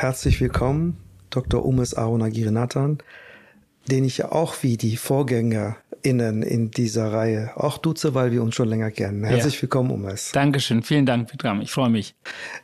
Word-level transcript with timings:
Herzlich 0.00 0.40
willkommen, 0.40 0.96
Dr. 1.28 1.62
Umes 1.62 1.92
Arunagirinathan, 1.92 3.02
den 3.90 4.04
ich 4.04 4.16
ja 4.16 4.32
auch 4.32 4.54
wie 4.62 4.78
die 4.78 4.96
VorgängerInnen 4.96 6.42
in 6.42 6.70
dieser 6.70 7.12
Reihe 7.12 7.50
auch 7.56 7.76
duze, 7.76 8.14
weil 8.14 8.32
wir 8.32 8.42
uns 8.42 8.54
schon 8.54 8.70
länger 8.70 8.90
kennen. 8.90 9.24
Herzlich 9.24 9.56
ja. 9.56 9.62
willkommen, 9.62 9.90
Umes. 9.90 10.32
Dankeschön, 10.32 10.82
vielen 10.82 11.04
Dank, 11.04 11.30
Vikram. 11.30 11.60
Ich 11.60 11.70
freue 11.70 11.90
mich. 11.90 12.14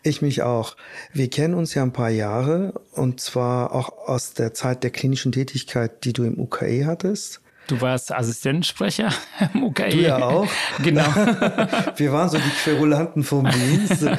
Ich 0.03 0.23
mich 0.23 0.41
auch. 0.41 0.79
Wir 1.13 1.29
kennen 1.29 1.53
uns 1.53 1.75
ja 1.75 1.83
ein 1.83 1.93
paar 1.93 2.09
Jahre 2.09 2.73
und 2.93 3.21
zwar 3.21 3.75
auch 3.75 4.09
aus 4.09 4.33
der 4.33 4.55
Zeit 4.55 4.83
der 4.83 4.91
klinischen 4.91 5.31
Tätigkeit, 5.31 6.07
die 6.07 6.15
du 6.15 6.25
im 6.25 6.41
UKE 6.41 6.87
hattest. 6.87 7.43
Du 7.67 7.83
warst 7.83 8.15
Assistenzsprecher 8.15 9.11
im 9.53 9.63
UKE. 9.63 9.91
Du 9.91 9.99
ja 9.99 10.25
auch. 10.25 10.49
Genau. 10.83 11.03
Wir 11.97 12.13
waren 12.15 12.31
so 12.31 12.39
die 12.39 12.49
Querulanten 12.63 13.25
vom 13.25 13.47
Dienst. 13.51 14.07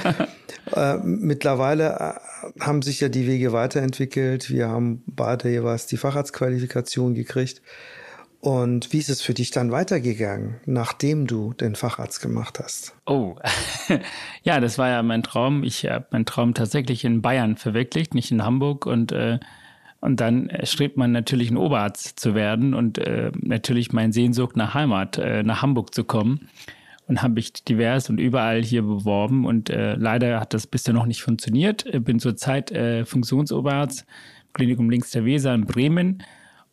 äh, 0.75 0.97
mittlerweile 0.97 2.17
äh, 2.55 2.61
haben 2.61 2.81
sich 2.81 2.99
ja 2.99 3.09
die 3.09 3.27
Wege 3.27 3.53
weiterentwickelt. 3.53 4.49
Wir 4.49 4.69
haben 4.69 5.03
beide 5.07 5.49
jeweils 5.49 5.85
die 5.87 5.97
Facharztqualifikation 5.97 7.13
gekriegt. 7.13 7.61
Und 8.39 8.93
wie 8.93 8.99
ist 8.99 9.09
es 9.09 9.21
für 9.21 9.33
dich 9.33 9.51
dann 9.51 9.71
weitergegangen, 9.71 10.61
nachdem 10.65 11.25
du 11.25 11.53
den 11.53 11.75
Facharzt 11.75 12.21
gemacht 12.21 12.59
hast? 12.59 12.95
Oh, 13.05 13.35
ja, 14.43 14.59
das 14.59 14.77
war 14.77 14.89
ja 14.89 15.01
mein 15.01 15.23
Traum. 15.23 15.63
Ich 15.63 15.85
habe 15.85 16.05
meinen 16.11 16.25
Traum 16.25 16.53
tatsächlich 16.53 17.03
in 17.03 17.21
Bayern 17.21 17.57
verwirklicht, 17.57 18.13
nicht 18.13 18.31
in 18.31 18.43
Hamburg. 18.43 18.85
Und 18.85 19.11
äh, 19.11 19.39
und 19.99 20.19
dann 20.19 20.51
strebt 20.63 20.95
man 20.95 21.11
natürlich 21.11 21.49
ein 21.49 21.57
Oberarzt 21.57 22.19
zu 22.19 22.35
werden 22.35 22.73
und 22.73 22.99
äh, 22.99 23.31
natürlich 23.41 23.93
mein 23.93 24.11
Sehnsucht 24.11 24.55
nach 24.55 24.73
Heimat, 24.73 25.17
äh, 25.17 25.41
nach 25.41 25.63
Hamburg 25.63 25.93
zu 25.93 26.03
kommen. 26.03 26.49
Und 27.07 27.21
habe 27.21 27.39
ich 27.39 27.53
divers 27.53 28.09
und 28.09 28.19
überall 28.19 28.61
hier 28.61 28.81
beworben 28.81 29.45
und 29.45 29.69
äh, 29.69 29.95
leider 29.95 30.41
hat 30.41 30.53
das 30.53 30.67
bisher 30.67 30.93
noch 30.93 31.05
nicht 31.05 31.21
funktioniert. 31.21 31.85
Bin 32.03 32.19
zurzeit 32.19 32.69
äh, 32.71 33.05
Funktionsoberarzt, 33.05 34.05
Klinikum 34.51 34.89
Links 34.89 35.11
der 35.11 35.23
Weser 35.23 35.53
in 35.53 35.65
Bremen 35.65 36.23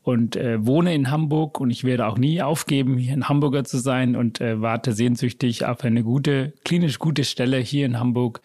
und 0.02 0.34
äh, 0.34 0.64
wohne 0.66 0.92
in 0.92 1.10
Hamburg 1.10 1.60
und 1.60 1.70
ich 1.70 1.84
werde 1.84 2.06
auch 2.06 2.18
nie 2.18 2.42
aufgeben, 2.42 2.98
hier 2.98 3.12
ein 3.12 3.28
Hamburger 3.28 3.62
zu 3.62 3.78
sein 3.78 4.16
und 4.16 4.40
äh, 4.40 4.60
warte 4.60 4.92
sehnsüchtig 4.92 5.64
auf 5.64 5.84
eine 5.84 6.02
gute, 6.02 6.52
klinisch 6.64 6.98
gute 6.98 7.22
Stelle 7.22 7.58
hier 7.58 7.86
in 7.86 8.00
Hamburg 8.00 8.42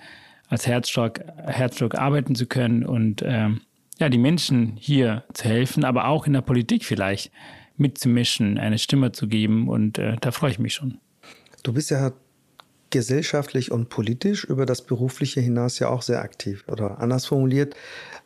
als 0.48 0.68
Herzstock, 0.68 1.20
Herzstock 1.46 1.96
arbeiten 1.96 2.36
zu 2.36 2.46
können 2.46 2.86
und 2.86 3.24
äh, 3.24 3.50
ja, 4.00 4.10
die 4.10 4.18
Menschen 4.18 4.78
hier 4.78 5.24
zu 5.34 5.46
helfen, 5.46 5.84
aber 5.84 6.08
auch 6.08 6.26
in 6.26 6.34
der 6.34 6.42
Politik 6.42 6.86
vielleicht 6.86 7.32
mitzumischen, 7.78 8.58
eine 8.58 8.78
Stimme 8.78 9.12
zu 9.12 9.28
geben. 9.28 9.68
Und 9.68 9.98
äh, 9.98 10.16
da 10.22 10.32
freue 10.32 10.52
ich 10.52 10.60
mich 10.60 10.74
schon. 10.74 11.00
Du 11.70 11.74
bist 11.74 11.92
ja 11.92 12.14
gesellschaftlich 12.90 13.72
und 13.72 13.90
politisch 13.90 14.44
über 14.44 14.66
das 14.66 14.82
Berufliche 14.82 15.40
hinaus 15.40 15.78
ja 15.78 15.90
auch 15.90 16.02
sehr 16.02 16.24
aktiv. 16.24 16.64
Oder 16.68 17.00
anders 17.00 17.28
formuliert, 17.28 17.76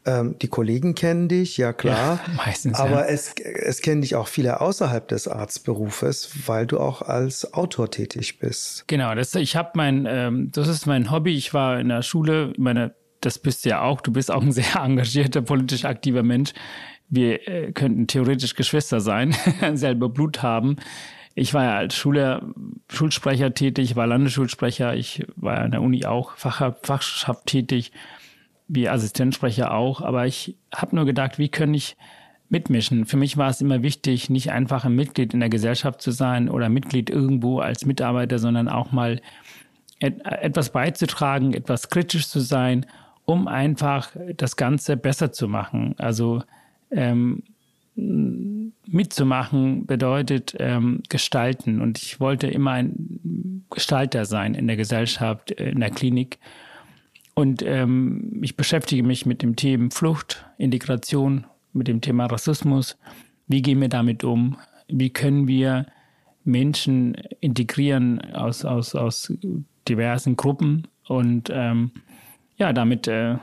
ähm, 0.05 0.37
die 0.41 0.47
Kollegen 0.47 0.95
kennen 0.95 1.27
dich, 1.27 1.57
ja 1.57 1.73
klar. 1.73 2.21
Ja, 2.25 2.33
meistens. 2.37 2.79
Aber 2.79 3.01
ja. 3.01 3.07
es, 3.07 3.35
es 3.35 3.81
kennen 3.81 3.99
dich 3.99 4.15
auch 4.15 4.29
viele 4.29 4.61
außerhalb 4.61 5.09
des 5.09 5.27
Arztberufes, 5.27 6.47
weil 6.47 6.65
du 6.65 6.79
auch 6.79 7.01
als 7.01 7.53
Autor 7.53 7.91
tätig 7.91 8.39
bist. 8.39 8.85
Genau, 8.87 9.13
das, 9.13 9.35
ich 9.35 9.57
habe 9.57 9.71
mein, 9.73 10.05
ähm, 10.07 10.49
das 10.53 10.69
ist 10.69 10.85
mein 10.85 11.11
Hobby. 11.11 11.35
Ich 11.35 11.53
war 11.53 11.81
in 11.81 11.89
der 11.89 12.01
Schule, 12.01 12.53
meine 12.57 12.95
das 13.19 13.39
bist 13.39 13.65
du 13.65 13.71
ja 13.71 13.81
auch. 13.81 13.99
Du 13.99 14.13
bist 14.13 14.31
auch 14.31 14.41
ein 14.41 14.51
sehr 14.53 14.77
engagierter, 14.77 15.41
politisch 15.41 15.83
aktiver 15.83 16.23
Mensch. 16.23 16.53
Wir 17.09 17.45
äh, 17.45 17.73
könnten 17.73 18.07
theoretisch 18.07 18.55
Geschwister 18.55 19.01
sein, 19.01 19.35
selber 19.73 20.07
Blut 20.07 20.41
haben. 20.41 20.77
Ich 21.35 21.53
war 21.53 21.63
ja 21.63 21.75
als 21.75 21.95
Schule, 21.95 22.53
Schulsprecher 22.89 23.53
tätig, 23.53 23.95
war 23.95 24.07
Landesschulsprecher, 24.07 24.95
ich 24.95 25.25
war 25.35 25.59
an 25.59 25.71
der 25.71 25.81
Uni 25.81 26.05
auch 26.05 26.37
Fach, 26.37 26.75
Fachschaft 26.83 27.47
tätig, 27.47 27.91
wie 28.67 28.87
Assistenzsprecher 28.87 29.73
auch. 29.73 30.01
Aber 30.01 30.27
ich 30.27 30.55
habe 30.73 30.95
nur 30.95 31.05
gedacht, 31.05 31.39
wie 31.39 31.49
kann 31.49 31.73
ich 31.73 31.97
mitmischen? 32.49 33.05
Für 33.05 33.17
mich 33.17 33.37
war 33.37 33.49
es 33.49 33.61
immer 33.61 33.81
wichtig, 33.81 34.29
nicht 34.29 34.51
einfach 34.51 34.85
ein 34.85 34.95
Mitglied 34.95 35.33
in 35.33 35.39
der 35.39 35.49
Gesellschaft 35.49 36.01
zu 36.01 36.11
sein 36.11 36.49
oder 36.49 36.69
Mitglied 36.69 37.09
irgendwo 37.09 37.59
als 37.59 37.85
Mitarbeiter, 37.85 38.37
sondern 38.37 38.69
auch 38.69 38.91
mal 38.91 39.21
etwas 39.99 40.71
beizutragen, 40.71 41.53
etwas 41.53 41.89
kritisch 41.89 42.27
zu 42.27 42.41
sein 42.41 42.85
um 43.25 43.47
einfach 43.47 44.11
das 44.35 44.55
Ganze 44.55 44.97
besser 44.97 45.31
zu 45.31 45.47
machen. 45.47 45.95
Also 45.97 46.43
ähm, 46.91 47.43
mitzumachen 47.95 49.85
bedeutet 49.85 50.55
ähm, 50.59 51.01
gestalten. 51.09 51.81
Und 51.81 52.01
ich 52.01 52.19
wollte 52.19 52.47
immer 52.47 52.71
ein 52.71 53.65
Gestalter 53.69 54.25
sein 54.25 54.55
in 54.55 54.67
der 54.67 54.77
Gesellschaft, 54.77 55.51
in 55.51 55.79
der 55.79 55.91
Klinik. 55.91 56.39
Und 57.35 57.63
ähm, 57.63 58.39
ich 58.43 58.55
beschäftige 58.55 59.03
mich 59.03 59.25
mit 59.25 59.41
dem 59.41 59.55
Thema 59.55 59.89
Flucht, 59.91 60.45
Integration, 60.57 61.45
mit 61.73 61.87
dem 61.87 62.01
Thema 62.01 62.27
Rassismus. 62.27 62.97
Wie 63.47 63.61
gehen 63.61 63.81
wir 63.81 63.89
damit 63.89 64.23
um? 64.23 64.57
Wie 64.87 65.09
können 65.09 65.47
wir 65.47 65.87
Menschen 66.43 67.15
integrieren 67.39 68.21
aus, 68.33 68.63
aus, 68.65 68.93
aus 68.95 69.33
diversen 69.87 70.35
Gruppen? 70.35 70.87
Und 71.07 71.49
ähm, 71.51 71.91
ja, 72.57 72.73
damit 72.73 73.07
äh, 73.07 73.37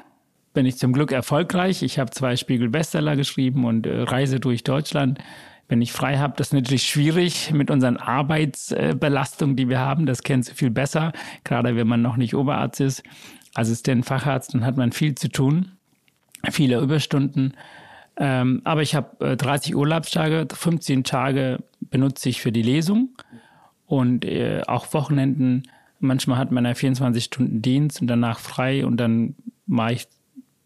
bin 0.53 0.67
ich 0.67 0.79
zum 0.79 0.93
Glück 0.93 1.13
erfolgreich. 1.13 1.83
Ich 1.83 1.99
habe 1.99 2.11
zwei 2.11 2.37
Spiegel-Bestseller 2.37 3.17
geschrieben 3.17 3.65
und 3.65 3.87
äh, 3.87 4.03
reise 4.03 4.41
durch 4.41 4.65
Deutschland. 4.65 5.19
Wenn 5.69 5.83
ich 5.83 5.93
frei 5.93 6.19
habe, 6.19 6.35
das 6.37 6.49
ist 6.49 6.53
natürlich 6.53 6.83
schwierig 6.83 7.53
mit 7.53 7.71
unseren 7.71 7.97
Arbeitsbelastungen, 7.97 9.55
die 9.55 9.69
wir 9.69 9.79
haben. 9.79 10.07
Das 10.07 10.23
kennst 10.23 10.51
du 10.51 10.55
viel 10.55 10.71
besser, 10.71 11.13
gerade 11.45 11.77
wenn 11.77 11.87
man 11.87 12.03
noch 12.03 12.17
nicht 12.17 12.35
Oberarzt 12.35 12.81
ist. 12.81 13.05
Assistent, 13.55 14.05
Facharzt, 14.05 14.55
dann 14.55 14.65
hat 14.65 14.77
man 14.77 14.93
viel 14.93 15.15
zu 15.15 15.29
tun, 15.29 15.73
viele 16.51 16.81
Überstunden. 16.81 17.55
Ähm, 18.17 18.63
aber 18.65 18.83
ich 18.83 18.95
habe 18.95 19.33
äh, 19.33 19.37
30 19.37 19.77
Urlaubstage, 19.77 20.47
15 20.53 21.05
Tage 21.05 21.59
benutze 21.81 22.29
ich 22.29 22.41
für 22.41 22.53
die 22.53 22.63
Lesung 22.63 23.11
und 23.87 24.25
äh, 24.25 24.63
auch 24.67 24.93
Wochenenden 24.93 25.65
Manchmal 26.01 26.39
hat 26.39 26.51
man 26.51 26.65
ja 26.65 26.75
24 26.75 27.23
Stunden 27.23 27.61
Dienst 27.61 28.01
und 28.01 28.07
danach 28.07 28.39
frei 28.39 28.87
und 28.87 28.97
dann 28.97 29.35
mache 29.67 29.93
ich 29.93 30.09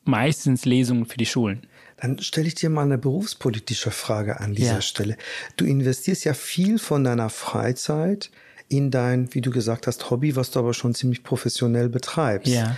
meistens 0.04 0.64
Lesungen 0.64 1.06
für 1.06 1.16
die 1.16 1.26
Schulen. 1.26 1.66
Dann 1.96 2.18
stelle 2.18 2.48
ich 2.48 2.54
dir 2.54 2.70
mal 2.70 2.82
eine 2.82 2.98
berufspolitische 2.98 3.90
Frage 3.90 4.40
an 4.40 4.54
dieser 4.54 4.74
ja. 4.74 4.80
Stelle. 4.80 5.16
Du 5.56 5.64
investierst 5.64 6.24
ja 6.24 6.34
viel 6.34 6.78
von 6.78 7.04
deiner 7.04 7.30
Freizeit 7.30 8.30
in 8.68 8.90
dein, 8.90 9.32
wie 9.34 9.40
du 9.40 9.50
gesagt 9.50 9.86
hast, 9.86 10.10
Hobby, 10.10 10.36
was 10.36 10.50
du 10.50 10.58
aber 10.58 10.74
schon 10.74 10.94
ziemlich 10.94 11.22
professionell 11.22 11.88
betreibst. 11.88 12.52
Ja. 12.52 12.76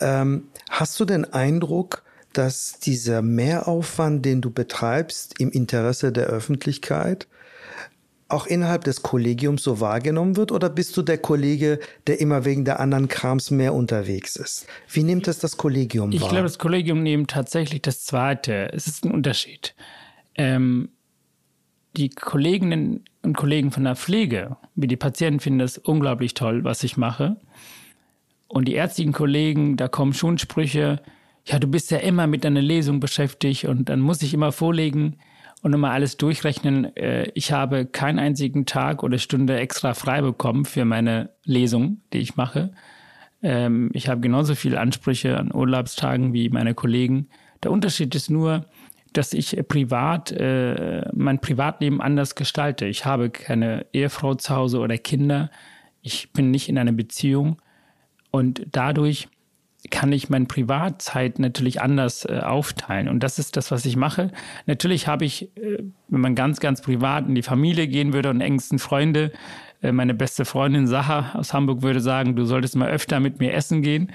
Ähm, 0.00 0.48
hast 0.68 0.98
du 1.00 1.04
den 1.04 1.32
Eindruck, 1.32 2.02
dass 2.32 2.78
dieser 2.78 3.22
Mehraufwand, 3.22 4.24
den 4.24 4.40
du 4.40 4.50
betreibst, 4.50 5.40
im 5.40 5.50
Interesse 5.50 6.12
der 6.12 6.26
Öffentlichkeit 6.26 7.26
auch 8.28 8.46
innerhalb 8.46 8.84
des 8.84 9.02
Kollegiums 9.02 9.62
so 9.62 9.80
wahrgenommen 9.80 10.36
wird? 10.36 10.52
Oder 10.52 10.68
bist 10.68 10.96
du 10.96 11.02
der 11.02 11.18
Kollege, 11.18 11.80
der 12.06 12.20
immer 12.20 12.44
wegen 12.44 12.64
der 12.64 12.78
anderen 12.78 13.08
Krams 13.08 13.50
mehr 13.50 13.74
unterwegs 13.74 14.36
ist? 14.36 14.66
Wie 14.90 15.02
nimmt 15.02 15.26
es 15.28 15.38
das 15.38 15.56
Kollegium 15.56 16.12
ich 16.12 16.20
wahr? 16.20 16.28
Ich 16.28 16.32
glaube, 16.32 16.44
das 16.44 16.58
Kollegium 16.58 17.02
nimmt 17.02 17.30
tatsächlich 17.30 17.82
das 17.82 18.04
Zweite. 18.04 18.70
Es 18.72 18.86
ist 18.86 19.04
ein 19.04 19.12
Unterschied. 19.12 19.74
Ähm, 20.34 20.90
die 21.96 22.10
Kolleginnen 22.10 23.04
und 23.22 23.36
Kollegen 23.36 23.72
von 23.72 23.84
der 23.84 23.96
Pflege, 23.96 24.56
wie 24.74 24.86
die 24.86 24.96
Patienten, 24.96 25.40
finden 25.40 25.58
das 25.60 25.78
unglaublich 25.78 26.34
toll, 26.34 26.64
was 26.64 26.84
ich 26.84 26.96
mache. 26.96 27.36
Und 28.46 28.68
die 28.68 28.74
ärztlichen 28.74 29.12
Kollegen, 29.12 29.76
da 29.76 29.88
kommen 29.88 30.12
schon 30.12 30.38
Sprüche, 30.38 31.00
ja, 31.44 31.58
du 31.58 31.66
bist 31.66 31.90
ja 31.90 31.98
immer 31.98 32.26
mit 32.26 32.44
deiner 32.44 32.60
Lesung 32.60 33.00
beschäftigt 33.00 33.64
und 33.64 33.88
dann 33.88 34.00
muss 34.00 34.22
ich 34.22 34.34
immer 34.34 34.52
vorlegen, 34.52 35.16
und 35.62 35.70
nochmal 35.72 35.92
alles 35.92 36.16
durchrechnen. 36.16 36.96
Äh, 36.96 37.30
ich 37.34 37.52
habe 37.52 37.86
keinen 37.86 38.18
einzigen 38.18 38.66
Tag 38.66 39.02
oder 39.02 39.18
Stunde 39.18 39.58
extra 39.58 39.94
frei 39.94 40.20
bekommen 40.20 40.64
für 40.64 40.84
meine 40.84 41.30
Lesung, 41.44 42.02
die 42.12 42.18
ich 42.18 42.36
mache. 42.36 42.72
Ähm, 43.42 43.90
ich 43.92 44.08
habe 44.08 44.20
genauso 44.20 44.54
viele 44.54 44.80
Ansprüche 44.80 45.36
an 45.36 45.54
Urlaubstagen 45.54 46.32
wie 46.32 46.48
meine 46.48 46.74
Kollegen. 46.74 47.28
Der 47.62 47.70
Unterschied 47.70 48.14
ist 48.14 48.30
nur, 48.30 48.66
dass 49.12 49.32
ich 49.32 49.56
privat 49.68 50.30
äh, 50.32 51.08
mein 51.14 51.40
Privatleben 51.40 52.00
anders 52.00 52.34
gestalte. 52.34 52.86
Ich 52.86 53.04
habe 53.04 53.30
keine 53.30 53.86
Ehefrau 53.92 54.34
zu 54.34 54.54
Hause 54.54 54.78
oder 54.78 54.98
Kinder. 54.98 55.50
Ich 56.02 56.32
bin 56.32 56.50
nicht 56.50 56.68
in 56.68 56.78
einer 56.78 56.92
Beziehung 56.92 57.60
und 58.30 58.66
dadurch 58.70 59.28
kann 59.90 60.12
ich 60.12 60.28
meine 60.28 60.46
Privatzeit 60.46 61.38
natürlich 61.38 61.80
anders 61.80 62.24
äh, 62.24 62.40
aufteilen. 62.40 63.08
Und 63.08 63.22
das 63.22 63.38
ist 63.38 63.56
das, 63.56 63.70
was 63.70 63.84
ich 63.84 63.96
mache. 63.96 64.30
Natürlich 64.66 65.06
habe 65.06 65.24
ich, 65.24 65.56
äh, 65.56 65.82
wenn 66.08 66.20
man 66.20 66.34
ganz, 66.34 66.60
ganz 66.60 66.82
privat 66.82 67.26
in 67.26 67.34
die 67.34 67.42
Familie 67.42 67.88
gehen 67.88 68.12
würde 68.12 68.30
und 68.30 68.40
engsten 68.40 68.78
Freunde, 68.78 69.32
äh, 69.82 69.92
meine 69.92 70.14
beste 70.14 70.44
Freundin 70.44 70.86
Sacha 70.86 71.32
aus 71.34 71.52
Hamburg 71.52 71.82
würde 71.82 72.00
sagen, 72.00 72.36
du 72.36 72.44
solltest 72.44 72.76
mal 72.76 72.88
öfter 72.88 73.20
mit 73.20 73.40
mir 73.40 73.52
essen 73.52 73.82
gehen. 73.82 74.12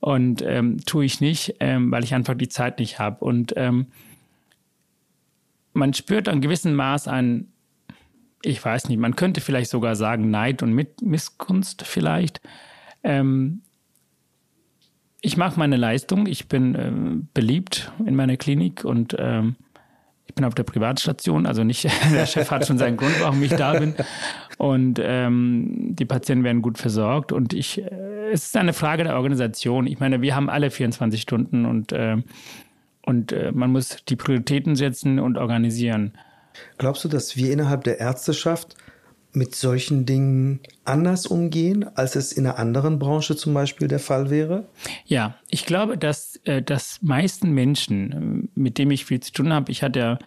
Und 0.00 0.42
ähm, 0.42 0.78
tue 0.84 1.04
ich 1.04 1.20
nicht, 1.20 1.56
ähm, 1.60 1.92
weil 1.92 2.02
ich 2.02 2.14
einfach 2.14 2.34
die 2.34 2.48
Zeit 2.48 2.80
nicht 2.80 2.98
habe. 2.98 3.24
Und 3.24 3.52
ähm, 3.56 3.86
man 5.74 5.94
spürt 5.94 6.28
ein 6.28 6.40
gewissen 6.40 6.74
Maß 6.74 7.06
an, 7.06 7.46
ich 8.42 8.64
weiß 8.64 8.88
nicht, 8.88 8.98
man 8.98 9.14
könnte 9.14 9.40
vielleicht 9.40 9.70
sogar 9.70 9.94
sagen 9.94 10.30
Neid 10.30 10.62
und 10.62 10.74
Missgunst 11.00 11.82
vielleicht. 11.86 12.40
Ähm, 13.04 13.62
ich 15.22 15.36
mache 15.36 15.58
meine 15.58 15.76
Leistung. 15.76 16.26
Ich 16.26 16.48
bin 16.48 16.74
äh, 16.74 16.92
beliebt 17.32 17.92
in 18.04 18.16
meiner 18.16 18.36
Klinik 18.36 18.84
und 18.84 19.16
ähm, 19.18 19.56
ich 20.26 20.34
bin 20.34 20.44
auf 20.44 20.54
der 20.54 20.64
Privatstation, 20.64 21.46
also 21.46 21.62
nicht, 21.62 21.84
der 22.12 22.26
Chef 22.26 22.50
hat 22.50 22.66
schon 22.66 22.78
seinen 22.78 22.96
Grund, 22.96 23.14
warum 23.20 23.42
ich 23.42 23.54
da 23.54 23.78
bin. 23.78 23.94
Und 24.58 25.00
ähm, 25.02 25.94
die 25.94 26.04
Patienten 26.04 26.44
werden 26.44 26.60
gut 26.60 26.78
versorgt. 26.78 27.32
Und 27.32 27.54
ich, 27.54 27.82
äh, 27.82 28.30
es 28.32 28.46
ist 28.46 28.56
eine 28.56 28.72
Frage 28.72 29.04
der 29.04 29.16
Organisation. 29.16 29.86
Ich 29.86 30.00
meine, 30.00 30.22
wir 30.22 30.34
haben 30.34 30.50
alle 30.50 30.70
24 30.70 31.20
Stunden 31.20 31.66
und, 31.66 31.92
äh, 31.92 32.16
und 33.06 33.32
äh, 33.32 33.52
man 33.52 33.70
muss 33.70 34.04
die 34.08 34.16
Prioritäten 34.16 34.74
setzen 34.74 35.20
und 35.20 35.38
organisieren. 35.38 36.12
Glaubst 36.78 37.04
du, 37.04 37.08
dass 37.08 37.36
wir 37.36 37.52
innerhalb 37.52 37.84
der 37.84 38.00
Ärzteschaft 38.00 38.76
mit 39.32 39.54
solchen 39.54 40.04
Dingen 40.04 40.60
anders 40.84 41.26
umgehen, 41.26 41.84
als 41.96 42.16
es 42.16 42.32
in 42.32 42.46
einer 42.46 42.58
anderen 42.58 42.98
Branche 42.98 43.34
zum 43.34 43.54
Beispiel 43.54 43.88
der 43.88 43.98
Fall 43.98 44.30
wäre? 44.30 44.68
Ja, 45.06 45.36
ich 45.48 45.64
glaube, 45.64 45.96
dass, 45.96 46.36
äh, 46.44 46.62
dass 46.62 47.00
meisten 47.02 47.52
Menschen, 47.52 48.48
äh, 48.54 48.58
mit 48.60 48.78
denen 48.78 48.90
ich 48.90 49.04
viel 49.04 49.20
zu 49.20 49.32
tun 49.32 49.52
habe, 49.52 49.72
ich 49.72 49.82
hatte 49.82 49.98
ja, 49.98 50.18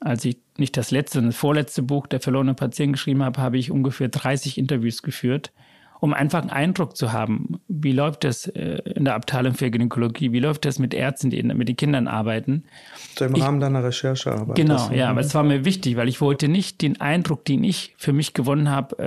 als 0.00 0.24
ich 0.24 0.38
nicht 0.56 0.76
das 0.76 0.90
letzte, 0.90 1.22
das 1.22 1.36
vorletzte 1.36 1.82
Buch, 1.82 2.06
der 2.06 2.20
verlorene 2.20 2.54
Patient 2.54 2.94
geschrieben 2.94 3.22
habe, 3.22 3.40
habe 3.40 3.58
ich 3.58 3.70
ungefähr 3.70 4.08
30 4.08 4.58
Interviews 4.58 5.02
geführt 5.02 5.52
um 6.00 6.12
einfach 6.14 6.40
einen 6.40 6.50
Eindruck 6.50 6.96
zu 6.96 7.12
haben, 7.12 7.60
wie 7.68 7.92
läuft 7.92 8.24
das 8.24 8.46
äh, 8.46 8.78
in 8.94 9.04
der 9.04 9.14
Abteilung 9.14 9.54
für 9.54 9.70
Gynäkologie, 9.70 10.32
wie 10.32 10.40
läuft 10.40 10.64
das 10.64 10.78
mit 10.78 10.94
Ärzten, 10.94 11.30
die 11.30 11.42
mit 11.42 11.68
den 11.68 11.76
Kindern 11.76 12.08
arbeiten. 12.08 12.64
So 13.18 13.24
im 13.24 13.34
ich, 13.34 13.42
Rahmen 13.42 13.60
deiner 13.60 13.82
Recherchearbeit. 13.82 14.56
Genau, 14.56 14.90
ja, 14.90 15.10
aber 15.10 15.20
es 15.20 15.34
war 15.34 15.42
mir 15.42 15.64
wichtig, 15.64 15.96
weil 15.96 16.08
ich 16.08 16.20
wollte 16.20 16.48
nicht 16.48 16.82
den 16.82 17.00
Eindruck, 17.00 17.44
den 17.44 17.64
ich 17.64 17.94
für 17.96 18.12
mich 18.12 18.34
gewonnen 18.34 18.70
habe, 18.70 18.98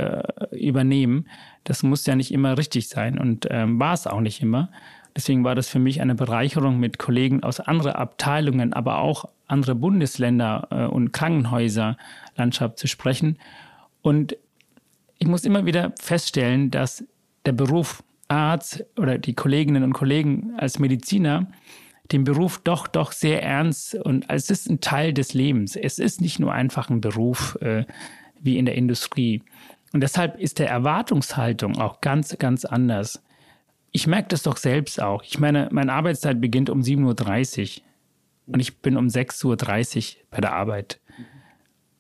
äh, 0.52 0.56
übernehmen. 0.58 1.28
Das 1.64 1.84
muss 1.84 2.06
ja 2.06 2.16
nicht 2.16 2.34
immer 2.34 2.58
richtig 2.58 2.88
sein 2.90 3.20
und 3.20 3.48
ähm, 3.50 3.80
war 3.80 3.94
es 3.94 4.08
auch 4.08 4.22
nicht 4.22 4.42
immer. 4.42 4.70
Deswegen 5.16 5.44
war 5.44 5.56
das 5.56 5.68
für 5.68 5.80
mich 5.80 6.02
eine 6.02 6.16
Bereicherung, 6.16 6.80
mit 6.80 6.98
Kollegen 6.98 7.44
aus 7.44 7.60
anderen 7.60 7.94
Abteilungen, 7.94 8.74
aber 8.74 9.00
auch 9.00 9.26
andere 9.48 9.76
Bundesländer 9.76 10.68
äh, 10.72 10.86
und 10.86 11.12
Krankenhäuserlandschaft 11.12 12.78
zu 12.78 12.88
sprechen. 12.88 13.38
Und 14.02 14.38
ich 15.20 15.28
muss 15.28 15.44
immer 15.44 15.66
wieder 15.66 15.94
feststellen, 16.00 16.72
dass 16.72 17.04
der 17.46 17.52
Beruf 17.52 18.04
Arzt 18.30 18.86
oder 18.98 19.18
die 19.18 19.34
Kolleginnen 19.34 19.84
und 19.84 19.94
Kollegen 19.94 20.54
als 20.58 20.80
Mediziner 20.80 21.48
den 22.12 22.24
Beruf 22.24 22.60
doch 22.64 22.88
doch 22.88 23.12
sehr 23.12 23.44
ernst 23.44 23.96
und 23.96 24.26
es 24.30 24.50
ist 24.50 24.70
ein 24.70 24.82
Teil 24.82 25.14
des 25.14 25.34
Lebens. 25.34 25.76
Es 25.76 26.00
ist 26.00 26.22
nicht 26.22 26.40
nur 26.40 26.54
einfach 26.54 26.90
ein 26.90 27.02
Beruf 27.02 27.58
äh, 27.62 27.86
wie 28.40 28.58
in 28.58 28.66
der 28.66 28.76
Industrie. 28.76 29.44
Und 29.94 30.02
deshalb 30.02 30.40
ist 30.40 30.60
der 30.60 30.70
Erwartungshaltung 30.70 31.78
auch 31.80 32.02
ganz, 32.02 32.36
ganz 32.38 32.66
anders. 32.66 33.22
Ich 33.92 34.08
merke 34.08 34.30
das 34.30 34.44
doch 34.44 34.58
selbst 34.58 35.02
auch. 35.02 35.24
Ich 35.24 35.40
meine, 35.40 35.68
meine 35.72 35.94
Arbeitszeit 35.94 36.40
beginnt 36.40 36.70
um 36.70 36.82
7.30 36.82 37.80
Uhr 37.80 37.84
und 38.54 38.60
ich 38.60 38.78
bin 38.80 38.98
um 38.98 39.08
6.30 39.08 39.46
Uhr 40.16 40.22
bei 40.30 40.42
der 40.42 40.54
Arbeit. 40.54 41.00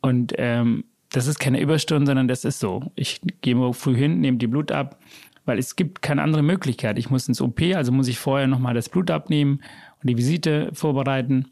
Und 0.01 0.33
ähm, 0.38 0.86
das 1.12 1.28
ist 1.28 1.40
keine 1.40 1.60
Überstunde, 1.60 2.08
sondern 2.08 2.28
das 2.28 2.46
ist 2.46 2.60
so. 2.60 2.92
Ich 2.96 3.22
gehe 3.42 3.74
früh 3.74 3.96
hin, 3.96 4.22
nehme 4.22 4.38
die 4.38 4.48
Blut 4.48 4.72
ab, 4.72 5.00
weil 5.46 5.58
es 5.58 5.76
gibt 5.76 6.02
keine 6.02 6.22
andere 6.22 6.44
Möglichkeit. 6.44 7.00
Ich 7.00 7.10
muss 7.10 7.28
ins 7.28 7.42
OP, 7.42 7.62
also 7.74 7.92
muss 7.92 8.08
ich 8.08 8.20
vorher 8.20 8.48
nochmal 8.48 8.76
das 8.76 8.90
Blut 8.90 9.10
abnehmen 9.10 9.62
und 10.02 10.10
die 10.10 10.18
Visite 10.18 10.70
vorbereiten. 10.74 11.48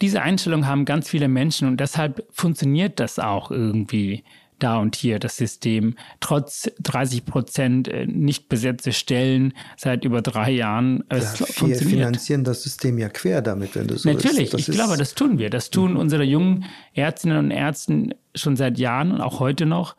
Diese 0.00 0.22
Einstellung 0.22 0.66
haben 0.66 0.84
ganz 0.84 1.08
viele 1.08 1.28
Menschen 1.28 1.68
und 1.68 1.78
deshalb 1.78 2.26
funktioniert 2.30 3.00
das 3.00 3.18
auch 3.18 3.50
irgendwie 3.50 4.24
da 4.58 4.78
und 4.78 4.96
hier 4.96 5.18
das 5.18 5.36
System, 5.36 5.96
trotz 6.20 6.70
30 6.82 7.24
Prozent 7.24 7.88
äh, 7.88 8.06
nicht 8.06 8.48
besetzte 8.48 8.92
Stellen 8.92 9.52
seit 9.76 10.04
über 10.04 10.22
drei 10.22 10.50
Jahren. 10.50 11.04
Äh, 11.10 11.16
es 11.16 11.38
ja, 11.38 11.66
wir 11.66 11.76
finanzieren 11.76 12.44
das 12.44 12.62
System 12.62 12.98
ja 12.98 13.08
quer 13.08 13.42
damit, 13.42 13.74
wenn 13.74 13.86
du 13.86 13.98
so 13.98 14.10
Natürlich, 14.10 14.54
ich 14.54 14.66
glaube, 14.66 14.96
das 14.96 15.14
tun 15.14 15.38
wir. 15.38 15.50
Das 15.50 15.70
tun 15.70 15.92
mhm. 15.92 15.98
unsere 15.98 16.24
jungen 16.24 16.64
Ärztinnen 16.94 17.38
und 17.38 17.50
Ärzte 17.50 18.16
schon 18.34 18.56
seit 18.56 18.78
Jahren 18.78 19.12
und 19.12 19.20
auch 19.20 19.40
heute 19.40 19.66
noch. 19.66 19.96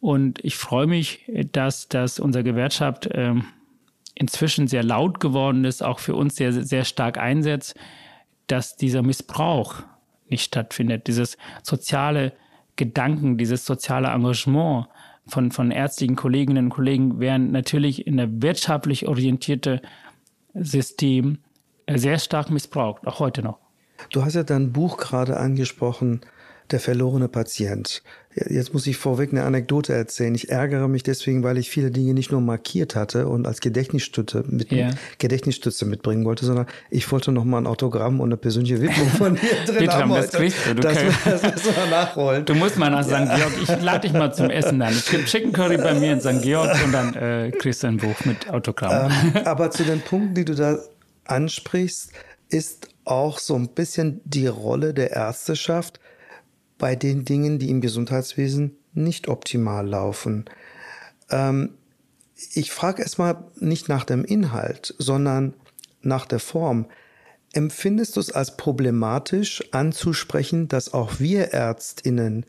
Und 0.00 0.42
ich 0.44 0.56
freue 0.56 0.86
mich, 0.86 1.30
dass, 1.52 1.88
dass 1.88 2.18
unsere 2.18 2.42
Gewerkschaft 2.42 3.06
äh, 3.06 3.34
inzwischen 4.14 4.66
sehr 4.66 4.82
laut 4.82 5.20
geworden 5.20 5.64
ist, 5.64 5.82
auch 5.82 5.98
für 5.98 6.14
uns 6.14 6.36
sehr, 6.36 6.52
sehr 6.52 6.84
stark 6.84 7.18
einsetzt, 7.18 7.74
dass 8.46 8.76
dieser 8.76 9.02
Missbrauch 9.02 9.82
nicht 10.28 10.44
stattfindet, 10.44 11.06
dieses 11.06 11.36
soziale 11.62 12.32
Gedanken, 12.80 13.36
dieses 13.36 13.66
soziale 13.66 14.08
Engagement 14.08 14.86
von, 15.26 15.52
von 15.52 15.70
ärztlichen 15.70 16.16
Kolleginnen 16.16 16.64
und 16.66 16.70
Kollegen 16.70 17.20
werden 17.20 17.52
natürlich 17.52 18.06
in 18.06 18.16
der 18.16 18.42
wirtschaftlich 18.42 19.06
orientierte 19.06 19.82
System 20.54 21.38
sehr 21.88 22.18
stark 22.18 22.50
missbraucht, 22.50 23.06
auch 23.06 23.20
heute 23.20 23.42
noch. 23.42 23.58
Du 24.12 24.24
hast 24.24 24.34
ja 24.34 24.44
dein 24.44 24.72
Buch 24.72 24.96
gerade 24.96 25.36
angesprochen, 25.36 26.22
Der 26.70 26.80
verlorene 26.80 27.28
Patient. 27.28 28.02
Jetzt 28.32 28.72
muss 28.72 28.86
ich 28.86 28.96
vorweg 28.96 29.32
eine 29.32 29.42
Anekdote 29.42 29.92
erzählen. 29.92 30.32
Ich 30.36 30.50
ärgere 30.50 30.86
mich 30.86 31.02
deswegen, 31.02 31.42
weil 31.42 31.58
ich 31.58 31.68
viele 31.68 31.90
Dinge 31.90 32.14
nicht 32.14 32.30
nur 32.30 32.40
markiert 32.40 32.94
hatte 32.94 33.26
und 33.26 33.44
als 33.44 33.60
Gedächtnisstütze, 33.60 34.44
mit, 34.46 34.70
yeah. 34.70 34.90
Gedächtnisstütze 35.18 35.84
mitbringen 35.84 36.24
wollte, 36.24 36.44
sondern 36.44 36.66
ich 36.90 37.10
wollte 37.10 37.32
noch 37.32 37.44
mal 37.44 37.58
ein 37.58 37.66
Autogramm 37.66 38.20
und 38.20 38.28
eine 38.28 38.36
persönliche 38.36 38.80
Widmung 38.80 39.08
von 39.08 39.34
dir 39.66 39.72
drin 39.72 39.90
haben. 39.90 40.10
Das, 40.10 40.30
kriegst 40.30 40.58
du. 40.64 40.74
du 40.76 40.80
das, 40.82 40.96
das 41.24 41.42
müssen 41.42 41.74
wir 41.74 41.86
nachholen. 41.90 42.44
Du 42.44 42.54
musst 42.54 42.78
mal 42.78 42.88
nach 42.88 43.02
St. 43.02 43.34
Georg. 43.34 43.52
Ich 43.62 43.82
lade 43.82 44.06
dich 44.06 44.12
mal 44.12 44.32
zum 44.32 44.48
Essen 44.48 44.78
dann. 44.78 44.92
Es 44.92 45.10
gibt 45.10 45.26
Chicken 45.26 45.52
Curry 45.52 45.78
bei 45.78 45.94
mir 45.94 46.12
in 46.12 46.20
St. 46.20 46.40
Georg 46.40 46.72
und 46.84 46.92
dann 46.92 47.14
äh, 47.14 47.50
kriegst 47.50 47.82
du 47.82 47.88
ein 47.88 47.96
Buch 47.96 48.24
mit 48.24 48.48
Autogramm. 48.48 49.10
Ähm, 49.34 49.42
aber 49.44 49.72
zu 49.72 49.82
den 49.82 50.02
Punkten, 50.02 50.34
die 50.34 50.44
du 50.44 50.54
da 50.54 50.78
ansprichst, 51.24 52.12
ist 52.48 52.90
auch 53.04 53.40
so 53.40 53.56
ein 53.56 53.68
bisschen 53.70 54.20
die 54.24 54.46
Rolle 54.46 54.94
der 54.94 55.10
Ärzteschaft, 55.10 55.98
bei 56.80 56.96
den 56.96 57.24
Dingen, 57.24 57.60
die 57.60 57.70
im 57.70 57.80
Gesundheitswesen 57.80 58.76
nicht 58.92 59.28
optimal 59.28 59.86
laufen. 59.86 60.46
Ähm, 61.30 61.74
ich 62.54 62.72
frage 62.72 63.02
erstmal 63.02 63.44
nicht 63.60 63.88
nach 63.88 64.04
dem 64.04 64.24
Inhalt, 64.24 64.94
sondern 64.98 65.54
nach 66.02 66.26
der 66.26 66.40
Form. 66.40 66.86
Empfindest 67.52 68.16
du 68.16 68.20
es 68.20 68.32
als 68.32 68.56
problematisch 68.56 69.62
anzusprechen, 69.72 70.68
dass 70.68 70.92
auch 70.92 71.20
wir 71.20 71.52
Ärztinnen 71.52 72.46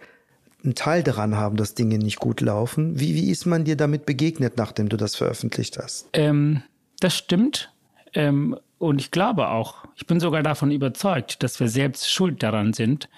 einen 0.63 0.75
Teil 0.75 1.04
daran 1.04 1.36
haben, 1.36 1.57
dass 1.57 1.74
Dinge 1.74 1.98
nicht 1.98 2.18
gut 2.18 2.39
laufen? 2.42 3.00
Wie, 3.00 3.16
wie 3.16 3.30
ist 3.30 3.45
man 3.45 3.66
dir 3.66 3.75
damit 3.75 4.06
begegnet, 4.06 4.57
nachdem 4.57 4.89
du 4.89 4.98
das 4.98 5.16
veröffentlicht 5.16 5.77
hast? 5.77 6.08
Ähm, 6.13 6.63
das 7.00 7.15
stimmt. 7.17 7.74
Ähm, 8.13 8.58
und 8.77 9.01
ich 9.01 9.12
glaube 9.12 9.50
auch, 9.50 9.86
ich 9.96 10.06
bin 10.08 10.20
sogar 10.20 10.44
davon 10.44 10.72
überzeugt, 10.72 11.44
dass 11.44 11.60
wir 11.60 11.67
selbst 11.67 12.10
schuld 12.10 12.44
daran 12.44 12.74
sind, 12.74 13.10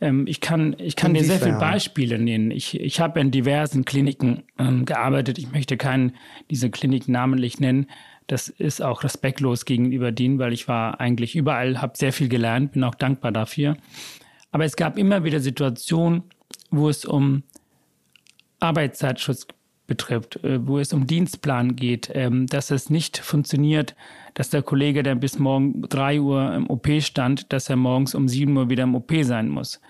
ähm, 0.00 0.26
ich 0.26 0.40
kann, 0.40 0.74
ich 0.78 0.96
kann 0.96 1.14
dir 1.14 1.24
sehr 1.24 1.40
viele 1.40 1.58
Beispiele 1.58 2.18
nennen. 2.18 2.50
Ich, 2.50 2.78
ich 2.80 3.00
habe 3.00 3.20
in 3.20 3.30
diversen 3.30 3.84
Kliniken 3.84 4.44
ähm, 4.58 4.84
gearbeitet. 4.84 5.38
Ich 5.38 5.52
möchte 5.52 5.76
keinen 5.76 6.16
diese 6.50 6.70
Klinik 6.70 7.08
namentlich 7.08 7.60
nennen. 7.60 7.86
Das 8.26 8.48
ist 8.48 8.80
auch 8.80 9.02
respektlos 9.02 9.64
gegenüber 9.64 10.12
denen, 10.12 10.38
weil 10.38 10.52
ich 10.52 10.68
war 10.68 11.00
eigentlich 11.00 11.36
überall, 11.36 11.82
habe 11.82 11.96
sehr 11.96 12.12
viel 12.12 12.28
gelernt, 12.28 12.72
bin 12.72 12.84
auch 12.84 12.94
dankbar 12.94 13.32
dafür. 13.32 13.76
Aber 14.52 14.64
es 14.64 14.76
gab 14.76 14.98
immer 14.98 15.24
wieder 15.24 15.40
Situationen, 15.40 16.22
wo 16.70 16.88
es 16.88 17.04
um 17.04 17.42
Arbeitszeitschutz 18.60 19.46
betrifft, 19.90 20.42
äh, 20.44 20.64
wo 20.64 20.78
es 20.78 20.92
um 20.92 21.08
Dienstplan 21.08 21.74
geht, 21.74 22.12
ähm, 22.14 22.46
dass 22.46 22.70
es 22.70 22.90
nicht 22.90 23.18
funktioniert, 23.18 23.96
dass 24.34 24.48
der 24.48 24.62
Kollege, 24.62 25.02
der 25.02 25.16
bis 25.16 25.40
morgen 25.40 25.82
drei 25.82 26.20
Uhr 26.20 26.54
im 26.54 26.70
OP 26.70 26.88
stand, 27.00 27.52
dass 27.52 27.68
er 27.68 27.74
morgens 27.74 28.14
um 28.14 28.28
sieben 28.28 28.56
Uhr 28.56 28.70
wieder 28.70 28.84
im 28.84 28.94
OP 28.94 29.12
sein 29.22 29.48
muss. 29.48 29.80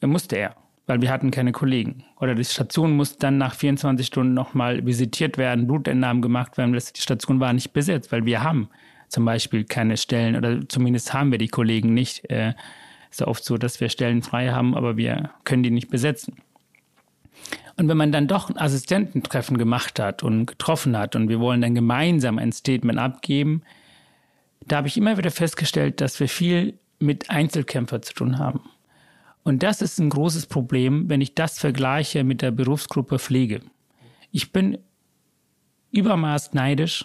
Er 0.00 0.08
musste 0.08 0.36
er, 0.36 0.56
weil 0.86 1.02
wir 1.02 1.10
hatten 1.10 1.30
keine 1.30 1.52
Kollegen. 1.52 2.04
Oder 2.18 2.34
die 2.34 2.44
Station 2.44 2.96
musste 2.96 3.18
dann 3.18 3.36
nach 3.36 3.54
24 3.54 4.06
Stunden 4.06 4.32
nochmal 4.32 4.86
visitiert 4.86 5.36
werden, 5.36 5.66
Blutentnahmen 5.66 6.22
gemacht 6.22 6.56
werden. 6.56 6.72
Die 6.72 7.00
Station 7.02 7.40
war 7.40 7.52
nicht 7.52 7.74
besetzt, 7.74 8.10
weil 8.10 8.24
wir 8.24 8.42
haben 8.42 8.70
zum 9.10 9.26
Beispiel 9.26 9.64
keine 9.64 9.98
Stellen 9.98 10.34
oder 10.34 10.66
zumindest 10.66 11.12
haben 11.12 11.30
wir 11.30 11.38
die 11.38 11.48
Kollegen 11.48 11.92
nicht. 11.92 12.30
Äh, 12.30 12.54
ist 13.10 13.20
oft 13.20 13.44
so, 13.44 13.58
dass 13.58 13.82
wir 13.82 13.90
Stellen 13.90 14.22
frei 14.22 14.48
haben, 14.48 14.74
aber 14.74 14.96
wir 14.96 15.30
können 15.44 15.62
die 15.62 15.70
nicht 15.70 15.90
besetzen. 15.90 16.38
Und 17.76 17.88
wenn 17.88 17.96
man 17.96 18.12
dann 18.12 18.28
doch 18.28 18.48
ein 18.48 18.56
Assistententreffen 18.56 19.58
gemacht 19.58 19.98
hat 19.98 20.22
und 20.22 20.46
getroffen 20.46 20.96
hat 20.96 21.16
und 21.16 21.28
wir 21.28 21.40
wollen 21.40 21.60
dann 21.60 21.74
gemeinsam 21.74 22.38
ein 22.38 22.52
Statement 22.52 22.98
abgeben, 22.98 23.62
da 24.66 24.76
habe 24.76 24.88
ich 24.88 24.96
immer 24.96 25.18
wieder 25.18 25.30
festgestellt, 25.30 26.00
dass 26.00 26.20
wir 26.20 26.28
viel 26.28 26.78
mit 26.98 27.30
Einzelkämpfer 27.30 28.00
zu 28.02 28.14
tun 28.14 28.38
haben. 28.38 28.60
Und 29.42 29.62
das 29.62 29.82
ist 29.82 29.98
ein 29.98 30.08
großes 30.08 30.46
Problem, 30.46 31.08
wenn 31.08 31.20
ich 31.20 31.34
das 31.34 31.58
vergleiche 31.58 32.24
mit 32.24 32.40
der 32.40 32.50
Berufsgruppe 32.50 33.18
Pflege. 33.18 33.60
Ich 34.30 34.52
bin 34.52 34.78
übermaß 35.90 36.54
neidisch 36.54 37.04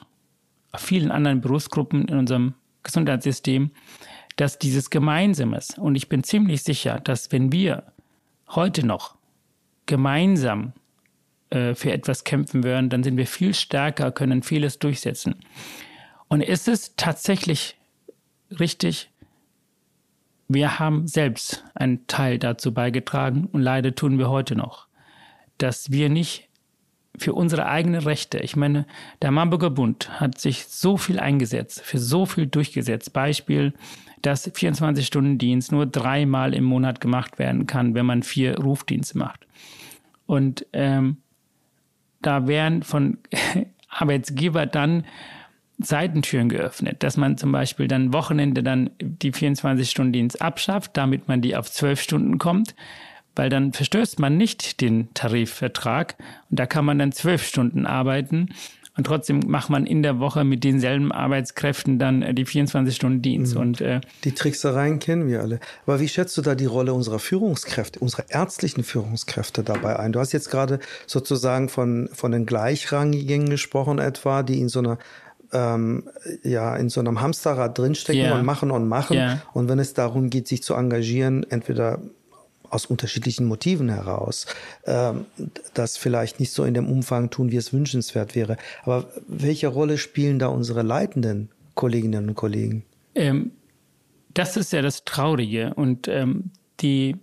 auf 0.72 0.82
vielen 0.82 1.12
anderen 1.12 1.42
Berufsgruppen 1.42 2.08
in 2.08 2.18
unserem 2.18 2.54
Gesundheitssystem, 2.84 3.72
dass 4.38 4.58
dieses 4.58 4.90
Gemeinsames, 4.90 5.78
und 5.78 5.96
ich 5.96 6.08
bin 6.08 6.24
ziemlich 6.24 6.64
sicher, 6.64 7.02
dass 7.02 7.32
wenn 7.32 7.52
wir 7.52 7.92
heute 8.48 8.86
noch 8.86 9.19
gemeinsam 9.90 10.74
äh, 11.50 11.74
für 11.74 11.92
etwas 11.92 12.24
kämpfen 12.24 12.64
würden, 12.64 12.90
dann 12.90 13.04
sind 13.04 13.18
wir 13.18 13.26
viel 13.26 13.56
stärker, 13.56 14.12
können 14.12 14.44
vieles 14.44 14.78
durchsetzen. 14.78 15.36
Und 16.28 16.42
ist 16.42 16.68
es 16.68 16.96
tatsächlich 16.96 17.76
richtig, 18.60 19.10
wir 20.48 20.78
haben 20.78 21.08
selbst 21.08 21.64
einen 21.74 22.06
Teil 22.06 22.38
dazu 22.38 22.72
beigetragen 22.72 23.50
und 23.52 23.62
leider 23.62 23.96
tun 23.96 24.20
wir 24.20 24.30
heute 24.30 24.56
noch, 24.56 24.88
dass 25.58 25.92
wir 25.92 26.10
nicht 26.10 26.49
für 27.18 27.34
unsere 27.34 27.66
eigenen 27.66 28.02
Rechte, 28.02 28.40
ich 28.40 28.56
meine, 28.56 28.86
der 29.22 29.32
Marburger 29.32 29.70
Bund 29.70 30.20
hat 30.20 30.40
sich 30.40 30.68
so 30.68 30.98
viel 30.98 31.20
eingesetzt, 31.20 31.82
für 31.82 31.98
so 31.98 32.26
viel 32.26 32.48
durchgesetzt. 32.48 33.14
Beispiel, 33.14 33.74
dass 34.22 34.52
24-Stunden-Dienst 34.54 35.72
nur 35.72 35.86
dreimal 35.86 36.54
im 36.54 36.64
Monat 36.64 37.02
gemacht 37.02 37.40
werden 37.40 37.68
kann, 37.68 37.94
wenn 37.96 38.06
man 38.06 38.24
vier 38.24 38.58
Rufdienste 38.60 39.18
macht. 39.18 39.48
Und 40.26 40.66
ähm, 40.74 41.18
da 42.22 42.48
werden 42.48 42.84
von 42.84 43.18
Arbeitsgeber 43.90 44.66
dann 44.66 45.06
Seitentüren 45.82 46.50
geöffnet, 46.50 47.04
dass 47.04 47.16
man 47.16 47.38
zum 47.38 47.54
Beispiel 47.54 47.88
dann 47.88 48.12
Wochenende 48.12 48.62
dann 48.62 48.90
die 49.02 49.32
24-Stunden-Dienst 49.32 50.42
abschafft, 50.42 50.98
damit 50.98 51.30
man 51.30 51.42
die 51.42 51.56
auf 51.56 51.72
zwölf 51.72 52.02
Stunden 52.02 52.38
kommt, 52.38 52.76
weil 53.36 53.50
dann 53.50 53.74
verstößt 53.74 54.20
man 54.20 54.38
nicht 54.38 54.82
den 54.82 55.14
Tarifvertrag 55.14 56.16
und 56.50 56.60
da 56.60 56.66
kann 56.66 56.86
man 56.86 57.00
dann 57.00 57.12
zwölf 57.12 57.46
Stunden 57.46 57.86
arbeiten 57.86 58.50
und 59.00 59.06
trotzdem 59.06 59.40
macht 59.48 59.70
man 59.70 59.86
in 59.86 60.04
der 60.04 60.20
Woche 60.20 60.44
mit 60.44 60.66
denselben 60.66 61.14
Arbeitskräften 61.14 62.00
dann 62.00 62.22
äh, 62.22 62.34
die 62.34 62.44
24 62.44 62.94
Stunden 62.94 63.22
Dienst. 63.22 63.56
Mhm. 63.56 63.62
Und, 63.62 63.80
äh, 63.80 64.02
die 64.26 64.34
Tricksereien 64.34 65.00
kennen 65.00 65.30
wir 65.30 65.40
alle. 65.40 65.62
Aber 65.86 66.02
wie 66.02 66.10
schätzt 66.10 66.38
du 66.38 66.42
da 66.42 66.54
die 66.54 66.66
Rolle 66.66 66.94
unserer 66.94 67.20
Führungskräfte, 67.20 68.00
unserer 68.00 68.26
ärztlichen 68.28 68.84
Führungskräfte 68.84 69.64
dabei 69.64 69.98
ein? 69.98 70.12
Du 70.12 70.20
hast 70.20 70.34
jetzt 70.34 70.52
gerade 70.52 70.80
sozusagen 71.08 71.70
von, 71.70 72.10
von 72.12 72.34
den 72.34 72.46
Gleichrangigen 72.46 73.50
gesprochen 73.50 74.00
etwa, 74.00 74.44
die 74.44 74.60
in 74.60 74.68
so 74.68 74.80
einer 74.80 74.98
ähm, 75.54 76.10
ja 76.44 76.76
in 76.76 76.90
so 76.90 77.00
einem 77.00 77.22
Hamsterrad 77.22 77.78
drinstecken 77.78 78.22
yeah. 78.22 78.38
und 78.38 78.46
machen 78.46 78.70
und 78.70 78.86
machen. 78.86 79.16
Yeah. 79.16 79.42
Und 79.54 79.70
wenn 79.70 79.80
es 79.80 79.94
darum 79.94 80.30
geht, 80.30 80.50
sich 80.50 80.62
zu 80.62 80.74
engagieren, 80.74 81.46
entweder 81.50 82.02
aus 82.70 82.86
unterschiedlichen 82.86 83.46
Motiven 83.46 83.90
heraus, 83.90 84.46
ähm, 84.86 85.26
das 85.74 85.98
vielleicht 85.98 86.40
nicht 86.40 86.52
so 86.52 86.64
in 86.64 86.74
dem 86.74 86.90
Umfang 86.90 87.30
tun, 87.30 87.52
wie 87.52 87.58
es 87.58 87.74
wünschenswert 87.74 88.36
wäre. 88.36 88.58
Aber 88.84 89.10
welche 89.28 89.68
Rolle 89.68 89.98
spielen 89.98 90.40
da 90.40 90.48
unsere 90.48 90.82
leitenden 90.82 91.50
Kolleginnen 91.76 92.30
und 92.30 92.36
Kollegen? 92.36 92.84
Ähm, 93.16 93.52
das 94.34 94.58
ist 94.58 94.74
ja 94.74 94.82
das 94.82 95.06
Traurige. 95.06 95.74
Und 95.74 96.08
ähm, 96.08 96.52
die, 96.80 97.16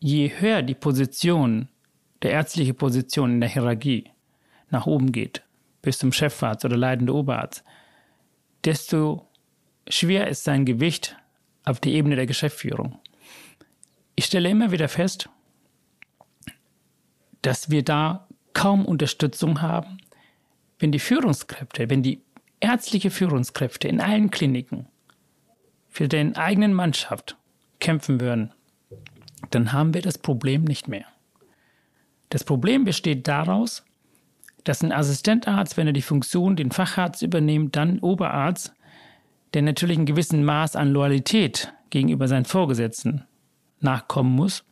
je 0.00 0.30
höher 0.38 0.62
die 0.62 0.74
Position, 0.74 1.68
der 2.22 2.32
ärztliche 2.32 2.74
Position 2.74 3.32
in 3.32 3.40
der 3.40 3.50
Hierarchie 3.50 4.04
nach 4.70 4.86
oben 4.86 5.12
geht, 5.12 5.42
bis 5.82 5.98
zum 5.98 6.12
Chefarzt 6.12 6.64
oder 6.64 6.76
leitende 6.76 7.14
Oberarzt, 7.14 7.64
desto 8.64 9.26
schwer 9.88 10.28
ist 10.28 10.44
sein 10.44 10.64
Gewicht 10.64 11.16
auf 11.64 11.80
die 11.80 11.94
Ebene 11.94 12.16
der 12.16 12.26
Geschäftsführung. 12.26 12.98
Ich 14.14 14.26
stelle 14.26 14.50
immer 14.50 14.70
wieder 14.70 14.88
fest, 14.88 15.28
dass 17.40 17.70
wir 17.70 17.82
da 17.82 18.28
kaum 18.52 18.84
Unterstützung 18.84 19.62
haben, 19.62 19.98
wenn 20.78 20.92
die 20.92 20.98
Führungskräfte, 20.98 21.88
wenn 21.90 22.02
die 22.02 22.22
ärztliche 22.60 23.10
Führungskräfte 23.10 23.88
in 23.88 24.00
allen 24.00 24.30
Kliniken 24.30 24.86
für 25.88 26.08
den 26.08 26.36
eigenen 26.36 26.74
Mannschaft 26.74 27.36
kämpfen 27.80 28.20
würden, 28.20 28.52
dann 29.50 29.72
haben 29.72 29.94
wir 29.94 30.02
das 30.02 30.18
Problem 30.18 30.64
nicht 30.64 30.88
mehr. 30.88 31.06
Das 32.28 32.44
Problem 32.44 32.84
besteht 32.84 33.28
daraus, 33.28 33.84
dass 34.64 34.82
ein 34.82 34.92
Assistentarzt, 34.92 35.76
wenn 35.76 35.88
er 35.88 35.92
die 35.92 36.02
Funktion, 36.02 36.56
den 36.56 36.70
Facharzt 36.70 37.22
übernimmt, 37.22 37.76
dann 37.76 37.98
Oberarzt, 37.98 38.72
der 39.54 39.62
natürlich 39.62 39.98
ein 39.98 40.06
gewissen 40.06 40.44
Maß 40.44 40.76
an 40.76 40.92
Loyalität 40.92 41.72
gegenüber 41.90 42.28
seinen 42.28 42.44
Vorgesetzten 42.44 43.24
nachkommen 43.82 44.34
muss. 44.34 44.64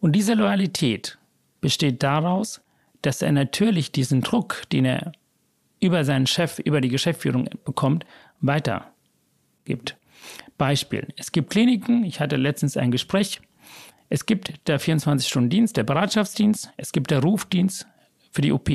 Und 0.00 0.12
diese 0.12 0.34
Loyalität 0.34 1.18
besteht 1.60 2.02
daraus, 2.02 2.60
dass 3.02 3.22
er 3.22 3.32
natürlich 3.32 3.92
diesen 3.92 4.22
Druck, 4.22 4.62
den 4.72 4.84
er 4.84 5.12
über 5.80 6.04
seinen 6.04 6.26
Chef, 6.26 6.58
über 6.58 6.80
die 6.80 6.88
Geschäftsführung 6.88 7.48
bekommt, 7.64 8.04
weitergibt. 8.40 9.96
Beispiel. 10.58 11.08
Es 11.16 11.32
gibt 11.32 11.50
Kliniken, 11.50 12.04
ich 12.04 12.20
hatte 12.20 12.36
letztens 12.36 12.76
ein 12.76 12.90
Gespräch, 12.90 13.40
es 14.10 14.26
gibt 14.26 14.68
der 14.68 14.80
24-Stunden-Dienst, 14.80 15.76
der 15.76 15.84
Bereitschaftsdienst, 15.84 16.72
es 16.76 16.92
gibt 16.92 17.10
der 17.10 17.22
Rufdienst 17.22 17.86
für 18.30 18.42
die 18.42 18.52
OP. 18.52 18.68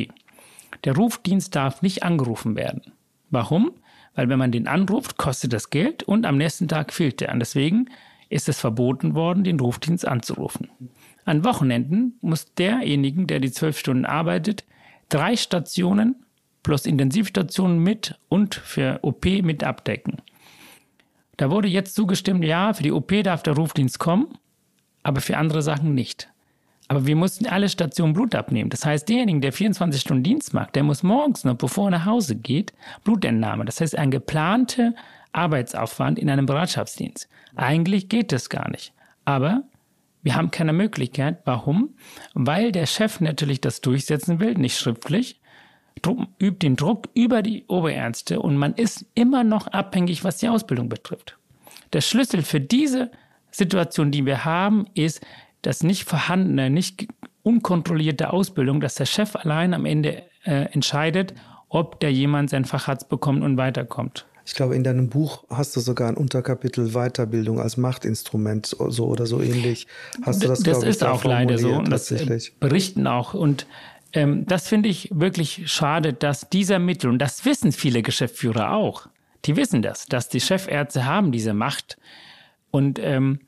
Der 0.86 0.96
Rufdienst 0.96 1.56
darf 1.56 1.82
nicht 1.82 2.04
angerufen 2.04 2.56
werden. 2.56 2.82
Warum? 3.30 3.72
Weil 4.16 4.30
wenn 4.30 4.40
man 4.40 4.52
den 4.52 4.68
anruft, 4.68 5.18
kostet 5.18 5.52
das 5.52 5.70
Geld 5.70 6.04
und 6.04 6.26
am 6.26 6.38
nächsten 6.38 6.68
Tag 6.68 6.94
fehlt 6.94 7.20
der. 7.20 7.34
Und 7.34 7.40
deswegen 7.40 7.90
ist 8.30 8.50
es 8.50 8.60
verboten 8.60 9.16
worden, 9.16 9.44
den 9.44 9.60
Rufdienst 9.60 10.08
anzurufen. 10.08 10.70
An 11.26 11.44
Wochenenden 11.44 12.18
muss 12.22 12.54
derjenigen, 12.54 13.28
der 13.28 13.40
die 13.40 13.52
zwölf 13.52 13.80
Stunden 13.80 14.06
arbeitet, 14.06 14.64
drei 15.10 15.36
Stationen 15.36 16.16
plus 16.64 16.86
Intensivstationen 16.86 17.80
mit 17.80 18.20
und 18.28 18.56
für 18.56 19.00
OP 19.04 19.26
mit 19.26 19.64
abdecken. 19.64 20.18
Da 21.38 21.52
wurde 21.52 21.68
jetzt 21.68 21.96
zugestimmt, 21.96 22.44
ja, 22.44 22.74
für 22.74 22.84
die 22.84 22.92
OP 22.92 23.12
darf 23.24 23.44
der 23.44 23.56
Rufdienst 23.56 24.00
kommen, 24.00 24.28
aber 25.04 25.22
für 25.22 25.38
andere 25.38 25.62
Sachen 25.62 25.94
nicht. 25.94 26.30
Aber 26.88 27.08
wir 27.08 27.16
mussten 27.16 27.48
alle 27.48 27.68
Stationen 27.68 28.14
Blut 28.14 28.36
abnehmen. 28.36 28.70
Das 28.70 28.86
heißt, 28.86 29.10
derjenige, 29.10 29.40
der 29.40 29.54
24 29.54 30.02
Stunden 30.02 30.24
Dienst 30.24 30.54
macht, 30.54 30.76
der 30.76 30.84
muss 30.84 31.02
morgens 31.02 31.44
noch, 31.44 31.56
bevor 31.56 31.88
er 31.88 31.92
nach 31.92 32.06
Hause 32.06 32.36
geht, 32.36 32.74
Blutentnahme. 33.04 33.66
Das 33.66 33.82
heißt, 33.82 33.98
ein 33.98 34.12
geplanter 34.12 34.94
Arbeitsaufwand 35.36 36.20
in 36.20 36.30
einem 36.30 36.46
Bereitschaftsdienst. 36.46 37.28
Eigentlich 37.56 38.10
geht 38.10 38.32
das 38.32 38.50
gar 38.50 38.70
nicht. 38.70 38.94
Aber 39.26 39.64
wir 40.24 40.36
haben 40.36 40.52
keine 40.52 40.74
Möglichkeit. 40.74 41.40
Warum? 41.46 41.96
Weil 42.34 42.72
der 42.72 42.86
Chef 42.86 43.20
natürlich 43.20 43.62
das 43.62 43.82
durchsetzen 43.82 44.40
will, 44.40 44.56
nicht 44.56 44.78
schriftlich, 44.78 45.40
übt 46.42 46.60
den 46.66 46.76
Druck 46.76 47.10
über 47.14 47.42
die 47.42 47.66
Oberärzte 47.68 48.40
und 48.40 48.58
man 48.58 48.74
ist 48.74 49.06
immer 49.16 49.44
noch 49.44 49.68
abhängig, 49.68 50.24
was 50.24 50.38
die 50.38 50.50
Ausbildung 50.50 50.90
betrifft. 50.90 51.38
Der 51.94 52.02
Schlüssel 52.02 52.42
für 52.42 52.60
diese 52.60 53.12
Situation, 53.52 54.12
die 54.12 54.26
wir 54.26 54.46
haben, 54.46 54.88
ist, 54.94 55.26
das 55.62 55.84
nicht 55.84 56.04
vorhandene, 56.04 56.70
nicht 56.70 57.08
unkontrollierte 57.44 58.34
Ausbildung, 58.34 58.82
dass 58.82 58.96
der 58.96 59.06
Chef 59.06 59.36
allein 59.36 59.74
am 59.74 59.86
Ende 59.86 60.24
äh, 60.44 60.72
entscheidet, 60.74 61.34
ob 61.70 62.00
der 62.00 62.12
jemand 62.12 62.50
sein 62.50 62.66
Facharzt 62.66 63.10
bekommt 63.10 63.44
und 63.44 63.58
weiterkommt. 63.58 64.26
Ich 64.46 64.54
glaube, 64.54 64.76
in 64.76 64.84
deinem 64.84 65.10
Buch 65.10 65.44
hast 65.50 65.76
du 65.76 65.80
sogar 65.80 66.08
ein 66.08 66.18
Unterkapitel 66.18 66.94
Weiterbildung 66.94 67.60
als 67.60 67.78
Machtinstrument 67.78 68.68
so 68.68 69.08
oder 69.08 69.26
so 69.26 69.42
ähnlich. 69.42 69.88
Hast 70.22 70.44
du 70.44 70.48
das, 70.48 70.62
das 70.62 70.84
ist 70.84 71.04
auch 71.04 71.24
leider 71.24 71.58
so 71.58 71.74
und 71.74 71.92
das 71.92 72.12
äh, 72.12 72.40
berichten 72.60 73.08
auch 73.08 73.34
und 73.34 73.66
ähm, 74.14 74.46
das 74.46 74.68
finde 74.68 74.88
ich 74.88 75.10
wirklich 75.12 75.64
schade, 75.66 76.14
dass 76.14 76.50
dieser 76.50 76.78
Mittel 76.78 77.10
und 77.10 77.20
das 77.20 77.44
wissen 77.44 77.72
viele 77.72 78.04
Geschäftsführer 78.04 78.72
auch. 78.72 79.08
Die 79.46 79.56
wissen 79.56 79.82
das, 79.82 80.06
dass 80.06 80.30
die 80.30 80.40
Chefärzte 80.40 81.06
haben 81.06 81.32
diese 81.32 81.54
Macht 81.54 81.98
und 82.70 83.00
ähm, 83.00 83.40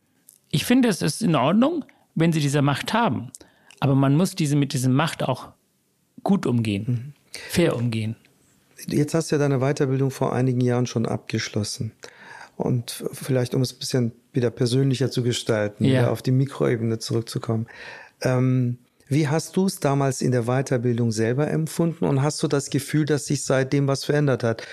ich 0.49 0.65
finde, 0.65 0.89
es 0.89 1.01
ist 1.01 1.21
in 1.21 1.35
Ordnung, 1.35 1.85
wenn 2.15 2.33
sie 2.33 2.39
diese 2.39 2.61
Macht 2.61 2.93
haben. 2.93 3.31
Aber 3.79 3.93
man 3.95 4.15
muss 4.15 4.33
diese 4.33 4.55
mit 4.55 4.73
dieser 4.73 4.89
Macht 4.89 5.23
auch 5.23 5.49
gut 6.23 6.45
umgehen, 6.45 6.85
mhm. 6.87 7.13
fair 7.49 7.75
umgehen. 7.75 8.15
Jetzt 8.85 9.13
hast 9.13 9.31
du 9.31 9.35
ja 9.35 9.39
deine 9.39 9.59
Weiterbildung 9.59 10.11
vor 10.11 10.33
einigen 10.33 10.61
Jahren 10.61 10.85
schon 10.85 11.05
abgeschlossen. 11.05 11.91
Und 12.55 13.03
vielleicht, 13.13 13.53
um 13.53 13.61
es 13.61 13.73
ein 13.73 13.79
bisschen 13.79 14.11
wieder 14.33 14.49
persönlicher 14.49 15.11
zu 15.11 15.23
gestalten, 15.23 15.85
ja. 15.85 15.91
wieder 15.91 16.11
auf 16.11 16.21
die 16.21 16.31
Mikroebene 16.31 16.99
zurückzukommen. 16.99 17.67
Ähm, 18.21 18.77
wie 19.09 19.27
hast 19.27 19.55
du 19.55 19.67
es 19.67 19.79
damals 19.79 20.21
in 20.21 20.31
der 20.31 20.43
Weiterbildung 20.43 21.11
selber 21.11 21.49
empfunden 21.49 22.05
und 22.05 22.21
hast 22.21 22.41
du 22.43 22.47
das 22.47 22.69
Gefühl, 22.69 23.05
dass 23.05 23.25
sich 23.25 23.43
seitdem 23.45 23.87
was 23.87 24.03
verändert 24.03 24.43
hat? 24.43 24.63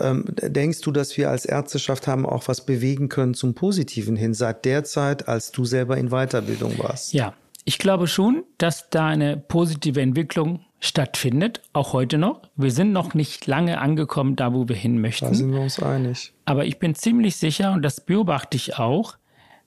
Ähm, 0.00 0.24
denkst 0.42 0.80
du, 0.80 0.90
dass 0.90 1.16
wir 1.16 1.30
als 1.30 1.44
Ärzteschaft 1.44 2.08
haben 2.08 2.26
auch 2.26 2.48
was 2.48 2.66
bewegen 2.66 3.08
können 3.08 3.34
zum 3.34 3.54
Positiven 3.54 4.16
hin, 4.16 4.34
seit 4.34 4.64
der 4.64 4.82
Zeit, 4.84 5.28
als 5.28 5.52
du 5.52 5.64
selber 5.64 5.96
in 5.96 6.08
Weiterbildung 6.08 6.78
warst? 6.78 7.12
Ja, 7.12 7.34
ich 7.64 7.78
glaube 7.78 8.08
schon, 8.08 8.44
dass 8.58 8.90
da 8.90 9.06
eine 9.06 9.36
positive 9.36 10.00
Entwicklung 10.00 10.65
stattfindet, 10.80 11.62
auch 11.72 11.92
heute 11.92 12.18
noch. 12.18 12.42
Wir 12.56 12.70
sind 12.70 12.92
noch 12.92 13.14
nicht 13.14 13.46
lange 13.46 13.80
angekommen, 13.80 14.36
da 14.36 14.52
wo 14.52 14.68
wir 14.68 14.76
hin 14.76 15.00
möchten. 15.00 15.26
Da 15.26 15.34
sind 15.34 15.52
wir 15.52 15.60
uns 15.60 15.82
einig. 15.82 16.32
Aber 16.44 16.66
ich 16.66 16.78
bin 16.78 16.94
ziemlich 16.94 17.36
sicher, 17.36 17.72
und 17.72 17.82
das 17.82 18.00
beobachte 18.00 18.56
ich 18.56 18.78
auch, 18.78 19.16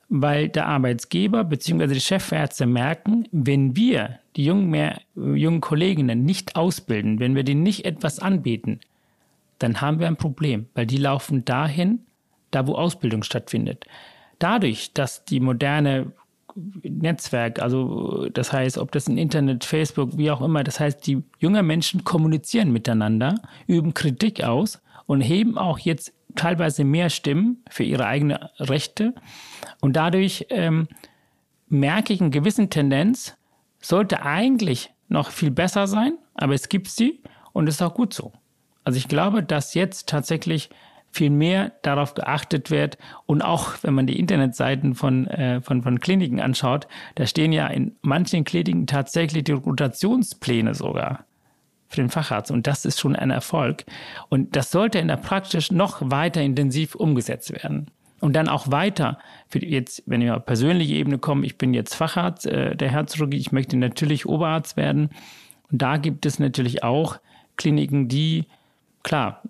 weil 0.10 0.50
der 0.50 0.68
Arbeitsgeber 0.68 1.44
bzw. 1.44 1.88
die 1.88 2.00
Chefärzte 2.00 2.66
merken, 2.66 3.28
wenn 3.32 3.76
wir 3.76 4.20
die 4.36 4.46
jungen, 4.46 4.70
mehr, 4.70 5.00
jungen 5.16 5.62
Kolleginnen 5.62 6.24
nicht 6.24 6.56
ausbilden, 6.56 7.20
wenn 7.20 7.36
wir 7.36 7.44
denen 7.44 7.64
nicht 7.64 7.86
etwas 7.86 8.20
anbieten, 8.20 8.80
dann 9.60 9.82
haben 9.82 10.00
wir 10.00 10.08
ein 10.08 10.16
Problem, 10.16 10.68
weil 10.74 10.86
die 10.86 10.98
laufen 10.98 11.46
dahin, 11.46 12.00
da 12.52 12.66
wo 12.66 12.76
Ausbildung 12.76 13.24
stattfindet. 13.24 13.86
Dadurch, 14.40 14.94
dass 14.94 15.26
die 15.26 15.40
moderne 15.40 16.14
Netzwerk, 16.84 17.60
also 17.60 18.28
das 18.30 18.52
heißt, 18.52 18.78
ob 18.78 18.92
das 18.92 19.08
ein 19.08 19.18
Internet, 19.18 19.64
Facebook, 19.66 20.18
wie 20.18 20.32
auch 20.32 20.42
immer, 20.42 20.64
das 20.64 20.80
heißt, 20.80 21.06
die 21.06 21.24
jungen 21.40 21.66
Menschen 21.66 22.04
kommunizieren 22.04 22.72
miteinander, 22.72 23.42
üben 23.68 23.94
Kritik 23.94 24.44
aus 24.44 24.82
und 25.06 25.22
heben 25.22 25.58
auch 25.58 25.80
jetzt 25.80 26.14
teilweise 26.36 26.84
mehr 26.84 27.10
Stimmen 27.10 27.64
für 27.70 27.84
ihre 27.84 28.06
eigenen 28.06 28.38
Rechte. 28.60 29.14
Und 29.82 29.96
dadurch 29.96 30.46
ähm, 30.50 30.88
merke 31.68 32.14
ich 32.14 32.22
eine 32.22 32.30
gewisse 32.30 32.68
Tendenz, 32.70 33.36
sollte 33.82 34.24
eigentlich 34.24 34.92
noch 35.08 35.32
viel 35.32 35.52
besser 35.52 35.88
sein, 35.88 36.14
aber 36.36 36.54
es 36.54 36.70
gibt 36.70 36.88
sie 36.88 37.22
und 37.54 37.68
es 37.68 37.76
ist 37.76 37.82
auch 37.82 37.94
gut 37.94 38.14
so. 38.14 38.32
Also 38.84 38.98
ich 38.98 39.08
glaube, 39.08 39.44
dass 39.44 39.74
jetzt 39.74 40.08
tatsächlich 40.10 40.70
viel 41.12 41.30
mehr 41.30 41.72
darauf 41.82 42.14
geachtet 42.14 42.72
wird 42.72 42.98
und 43.26 43.42
auch 43.42 43.74
wenn 43.82 43.94
man 43.94 44.08
die 44.08 44.20
Internetseiten 44.20 44.96
von, 44.96 45.28
äh, 45.28 45.62
von, 45.62 45.82
von 45.82 46.00
Kliniken 46.00 46.40
anschaut, 46.40 46.88
da 47.16 47.26
stehen 47.26 47.52
ja 47.52 47.68
in 47.68 47.96
manchen 48.02 48.44
Kliniken 48.44 48.88
tatsächlich 48.88 49.44
die 49.44 49.54
Rotationspläne 49.54 50.76
sogar 50.76 51.26
für 51.88 52.02
den 52.02 52.10
Facharzt 52.10 52.52
und 52.52 52.68
das 52.68 52.86
ist 52.86 53.00
schon 53.00 53.16
ein 53.16 53.32
Erfolg 53.32 53.86
und 54.30 54.56
das 54.56 54.72
sollte 54.72 55.00
in 55.00 55.08
der 55.08 55.18
Praxis 55.18 55.72
noch 55.72 55.98
weiter 56.02 56.42
intensiv 56.42 56.96
umgesetzt 56.96 57.52
werden. 57.52 57.90
Und 58.22 58.34
dann 58.34 58.50
auch 58.50 58.70
weiter, 58.70 59.18
für 59.48 59.64
jetzt, 59.64 60.04
wenn 60.06 60.22
wir 60.22 60.36
auf 60.36 60.46
persönliche 60.46 60.94
Ebene 60.96 61.20
kommen, 61.20 61.44
ich 61.44 61.58
bin 61.58 61.74
jetzt 61.74 61.96
Facharzt 61.96 62.46
äh, 62.46 62.76
der 62.76 62.92
Herzchirurgie, 62.92 63.38
ich 63.38 63.52
möchte 63.52 63.78
natürlich 63.78 64.26
Oberarzt 64.26 64.76
werden. 64.76 65.10
Und 65.72 65.82
da 65.82 65.98
gibt 65.98 66.26
es 66.26 66.38
natürlich 66.38 66.84
auch 66.84 67.20
Kliniken, 67.56 68.10
die, 68.10 68.46
klar, 69.04 69.42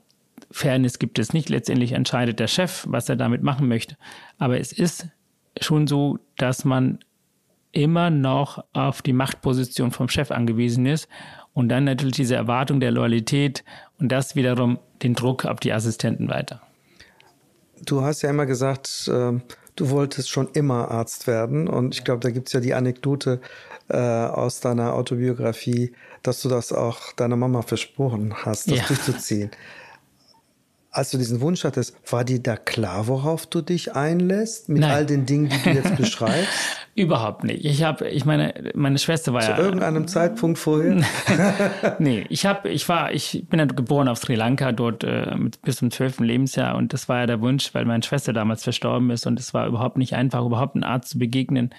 Fairness 0.51 0.99
gibt 0.99 1.19
es 1.19 1.33
nicht. 1.33 1.49
Letztendlich 1.49 1.91
entscheidet 1.91 2.39
der 2.39 2.47
Chef, 2.47 2.85
was 2.87 3.09
er 3.09 3.15
damit 3.15 3.43
machen 3.43 3.67
möchte. 3.67 3.97
Aber 4.37 4.59
es 4.59 4.71
ist 4.71 5.07
schon 5.59 5.87
so, 5.87 6.19
dass 6.37 6.65
man 6.65 6.99
immer 7.71 8.09
noch 8.09 8.63
auf 8.73 9.01
die 9.01 9.13
Machtposition 9.13 9.91
vom 9.91 10.09
Chef 10.09 10.31
angewiesen 10.31 10.85
ist 10.85 11.07
und 11.53 11.69
dann 11.69 11.83
natürlich 11.83 12.15
diese 12.15 12.35
Erwartung 12.35 12.79
der 12.79 12.91
Loyalität 12.91 13.63
und 13.99 14.11
das 14.11 14.35
wiederum 14.35 14.79
den 15.03 15.13
Druck 15.13 15.45
auf 15.45 15.59
die 15.59 15.71
Assistenten 15.71 16.29
weiter. 16.29 16.61
Du 17.85 18.01
hast 18.01 18.23
ja 18.23 18.29
immer 18.29 18.45
gesagt, 18.45 19.07
äh, 19.07 19.39
du 19.75 19.89
wolltest 19.89 20.29
schon 20.29 20.49
immer 20.53 20.89
Arzt 20.89 21.27
werden 21.27 21.67
und 21.67 21.95
ich 21.95 22.03
glaube, 22.03 22.21
da 22.21 22.31
gibt 22.31 22.47
es 22.47 22.53
ja 22.53 22.59
die 22.59 22.73
Anekdote 22.73 23.39
äh, 23.87 23.97
aus 23.97 24.59
deiner 24.61 24.93
Autobiografie, 24.93 25.93
dass 26.23 26.41
du 26.41 26.49
das 26.49 26.73
auch 26.73 27.13
deiner 27.13 27.35
Mama 27.35 27.61
versprochen 27.61 28.33
hast, 28.45 28.69
das 28.71 28.79
ja. 28.79 28.83
durchzuziehen 28.87 29.51
als 30.91 31.11
du 31.11 31.17
diesen 31.17 31.39
Wunsch 31.41 31.63
hattest, 31.63 31.95
war 32.11 32.23
dir 32.23 32.41
da 32.41 32.57
klar, 32.57 33.07
worauf 33.07 33.45
du 33.45 33.61
dich 33.61 33.95
einlässt 33.95 34.69
mit 34.69 34.81
Nein. 34.81 34.91
all 34.91 35.05
den 35.05 35.25
Dingen, 35.25 35.49
die 35.49 35.61
du 35.61 35.69
jetzt 35.75 35.95
beschreibst? 35.97 36.49
Überhaupt 36.95 37.43
nicht. 37.43 37.63
Ich 37.63 37.83
habe, 37.83 38.09
ich 38.09 38.25
meine, 38.25 38.71
meine 38.73 38.97
Schwester 38.97 39.31
war 39.31 39.41
Zu 39.41 39.51
ja. 39.51 39.55
Zu 39.55 39.61
irgendeinem 39.61 40.07
Zeitpunkt 40.07 40.57
vorher? 40.57 41.01
nee, 41.99 42.25
ich 42.29 42.45
habe, 42.45 42.69
ich 42.69 42.89
war, 42.89 43.13
ich 43.13 43.45
bin 43.49 43.59
ja 43.59 43.65
geboren 43.65 44.07
auf 44.07 44.17
Sri 44.17 44.35
Lanka 44.35 44.71
dort 44.71 45.03
äh, 45.03 45.27
bis 45.61 45.77
zum 45.77 45.91
zwölften 45.91 46.23
Lebensjahr 46.23 46.75
und 46.75 46.91
das 46.91 47.07
war 47.07 47.19
ja 47.19 47.25
der 47.27 47.39
Wunsch, 47.41 47.73
weil 47.73 47.85
meine 47.85 48.03
Schwester 48.03 48.33
damals 48.33 48.63
verstorben 48.63 49.11
ist 49.11 49.27
und 49.27 49.39
es 49.39 49.53
war 49.53 49.67
überhaupt 49.67 49.97
nicht 49.97 50.15
einfach, 50.15 50.43
überhaupt 50.43 50.75
einem 50.75 50.83
Arzt 50.83 51.11
zu 51.11 51.19
begegnen. 51.19 51.69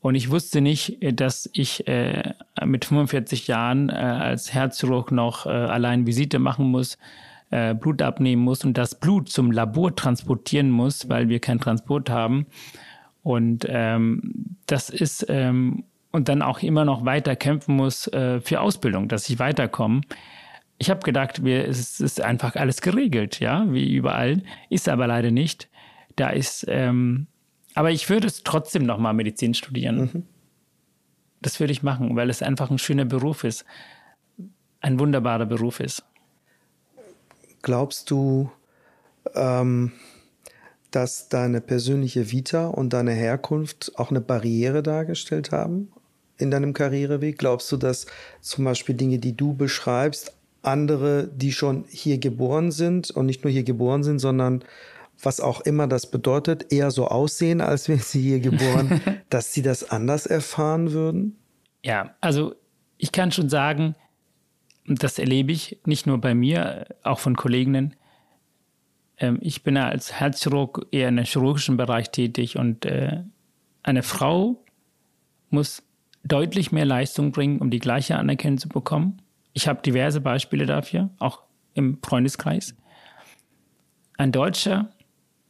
Und 0.00 0.14
ich 0.14 0.30
wusste 0.30 0.60
nicht, 0.60 0.98
dass 1.20 1.50
ich 1.52 1.88
äh, 1.88 2.34
mit 2.64 2.84
45 2.84 3.48
Jahren 3.48 3.88
äh, 3.88 3.94
als 3.94 4.54
Herzchirurg 4.54 5.10
noch 5.10 5.46
äh, 5.46 5.50
allein 5.50 6.06
Visite 6.06 6.38
machen 6.38 6.66
muss 6.66 6.98
äh, 7.50 7.74
Blut 7.74 8.02
abnehmen 8.02 8.42
muss 8.42 8.64
und 8.64 8.76
das 8.76 8.94
Blut 8.94 9.28
zum 9.28 9.50
Labor 9.50 9.94
transportieren 9.94 10.70
muss, 10.70 11.08
weil 11.08 11.28
wir 11.28 11.40
keinen 11.40 11.60
Transport 11.60 12.10
haben. 12.10 12.46
Und 13.22 13.66
ähm, 13.68 14.56
das 14.66 14.90
ist 14.90 15.26
ähm, 15.28 15.84
und 16.10 16.28
dann 16.28 16.42
auch 16.42 16.62
immer 16.62 16.84
noch 16.84 17.04
weiter 17.04 17.36
kämpfen 17.36 17.76
muss 17.76 18.06
äh, 18.08 18.40
für 18.40 18.60
Ausbildung, 18.60 19.08
dass 19.08 19.28
ich 19.28 19.38
weiterkomme. 19.38 20.00
Ich 20.78 20.90
habe 20.90 21.00
gedacht, 21.00 21.44
wir, 21.44 21.66
es 21.66 22.00
ist 22.00 22.20
einfach 22.20 22.56
alles 22.56 22.80
geregelt, 22.80 23.40
ja, 23.40 23.66
wie 23.72 23.94
überall, 23.94 24.42
ist 24.70 24.88
aber 24.88 25.06
leider 25.06 25.30
nicht. 25.30 25.68
Da 26.16 26.30
ist, 26.30 26.66
ähm, 26.68 27.26
aber 27.74 27.90
ich 27.90 28.08
würde 28.08 28.26
es 28.26 28.42
trotzdem 28.42 28.84
nochmal 28.84 29.14
Medizin 29.14 29.54
studieren. 29.54 29.98
Mhm. 29.98 30.22
Das 31.40 31.60
würde 31.60 31.72
ich 31.72 31.82
machen, 31.82 32.16
weil 32.16 32.30
es 32.30 32.42
einfach 32.42 32.70
ein 32.70 32.78
schöner 32.78 33.04
Beruf 33.04 33.44
ist, 33.44 33.64
ein 34.80 34.98
wunderbarer 34.98 35.46
Beruf 35.46 35.80
ist. 35.80 36.04
Glaubst 37.62 38.10
du, 38.10 38.50
ähm, 39.34 39.92
dass 40.90 41.28
deine 41.28 41.60
persönliche 41.60 42.30
Vita 42.30 42.68
und 42.68 42.92
deine 42.92 43.12
Herkunft 43.12 43.92
auch 43.96 44.10
eine 44.10 44.20
Barriere 44.20 44.82
dargestellt 44.82 45.52
haben 45.52 45.92
in 46.38 46.50
deinem 46.50 46.72
Karriereweg? 46.72 47.38
Glaubst 47.38 47.70
du, 47.72 47.76
dass 47.76 48.06
zum 48.40 48.64
Beispiel 48.64 48.94
Dinge, 48.94 49.18
die 49.18 49.36
du 49.36 49.54
beschreibst, 49.54 50.32
andere, 50.62 51.28
die 51.28 51.52
schon 51.52 51.84
hier 51.88 52.18
geboren 52.18 52.70
sind 52.70 53.10
und 53.10 53.26
nicht 53.26 53.44
nur 53.44 53.52
hier 53.52 53.64
geboren 53.64 54.02
sind, 54.02 54.18
sondern 54.18 54.64
was 55.20 55.40
auch 55.40 55.60
immer 55.62 55.86
das 55.86 56.10
bedeutet, 56.10 56.72
eher 56.72 56.90
so 56.90 57.08
aussehen, 57.08 57.60
als 57.60 57.88
wären 57.88 58.00
sie 58.00 58.22
hier 58.22 58.40
geboren, 58.40 59.00
dass 59.30 59.52
sie 59.52 59.62
das 59.62 59.90
anders 59.90 60.26
erfahren 60.26 60.92
würden? 60.92 61.36
Ja, 61.84 62.14
also 62.20 62.54
ich 62.98 63.12
kann 63.12 63.32
schon 63.32 63.48
sagen, 63.48 63.94
das 64.88 65.18
erlebe 65.18 65.52
ich 65.52 65.78
nicht 65.84 66.06
nur 66.06 66.18
bei 66.18 66.34
mir, 66.34 66.86
auch 67.02 67.18
von 67.18 67.36
Kolleginnen. 67.36 67.94
Ähm, 69.18 69.38
ich 69.40 69.62
bin 69.62 69.76
als 69.76 70.12
Herzchirurg 70.12 70.86
eher 70.90 71.08
in 71.08 71.18
im 71.18 71.24
chirurgischen 71.24 71.76
Bereich 71.76 72.10
tätig 72.10 72.56
und 72.56 72.84
äh, 72.86 73.22
eine 73.82 74.02
Frau 74.02 74.64
muss 75.50 75.82
deutlich 76.24 76.72
mehr 76.72 76.84
Leistung 76.84 77.32
bringen, 77.32 77.58
um 77.58 77.70
die 77.70 77.78
gleiche 77.78 78.16
Anerkennung 78.16 78.58
zu 78.58 78.68
bekommen. 78.68 79.22
Ich 79.52 79.68
habe 79.68 79.82
diverse 79.82 80.20
Beispiele 80.20 80.66
dafür, 80.66 81.10
auch 81.18 81.42
im 81.74 81.98
Freundeskreis. 82.02 82.74
Ein 84.16 84.32
Deutscher, 84.32 84.90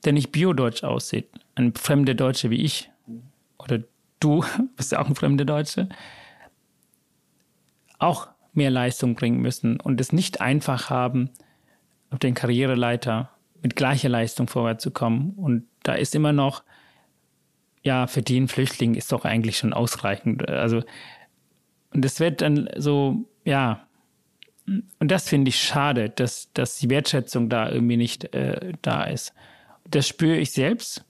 der 0.05 0.13
nicht 0.13 0.31
biodeutsch 0.31 0.85
aussieht, 0.85 1.29
ein 1.55 1.75
fremder 1.75 2.15
Deutscher 2.15 2.51
wie 2.51 2.63
ich 2.63 2.91
oder 3.59 3.83
du 4.21 4.45
bist 4.77 4.93
ja 4.93 5.01
auch 5.01 5.09
ein 5.09 5.15
fremder 5.15 5.45
Deutscher, 5.45 5.89
auch 7.99 8.29
mehr 8.53 8.71
Leistung 8.71 9.15
bringen 9.15 9.41
müssen 9.41 9.81
und 9.81 10.01
es 10.01 10.13
nicht 10.13 10.41
einfach 10.41 10.91
haben, 10.91 11.31
auf 12.11 12.19
den 12.19 12.35
Karriereleiter 12.35 13.31
mit 13.63 13.77
gleicher 13.77 14.09
Leistung 14.09 14.49
vorwärts 14.49 14.83
zu 14.83 14.91
kommen. 14.91 15.33
Und 15.37 15.67
da 15.83 15.95
ist 15.95 16.15
immer 16.15 16.33
noch, 16.33 16.63
ja, 17.83 18.07
für 18.07 18.23
den 18.23 18.49
Flüchtling 18.49 18.95
ist 18.95 19.13
doch 19.13 19.25
eigentlich 19.25 19.59
schon 19.59 19.73
ausreichend. 19.73 20.49
Also, 20.49 20.83
und 21.93 22.05
es 22.05 22.21
wird 22.21 22.41
dann 22.41 22.69
so, 22.77 23.29
ja, 23.45 23.87
und 24.67 25.11
das 25.11 25.29
finde 25.29 25.49
ich 25.49 25.61
schade, 25.61 26.11
dass, 26.11 26.53
dass 26.53 26.79
die 26.79 26.91
Wertschätzung 26.91 27.49
da 27.49 27.71
irgendwie 27.71 27.97
nicht 27.97 28.35
äh, 28.35 28.73
da 28.83 29.05
ist. 29.05 29.33
Das 29.89 30.07
spüre 30.07 30.37
ich 30.37 30.53
selbst, 30.53 31.05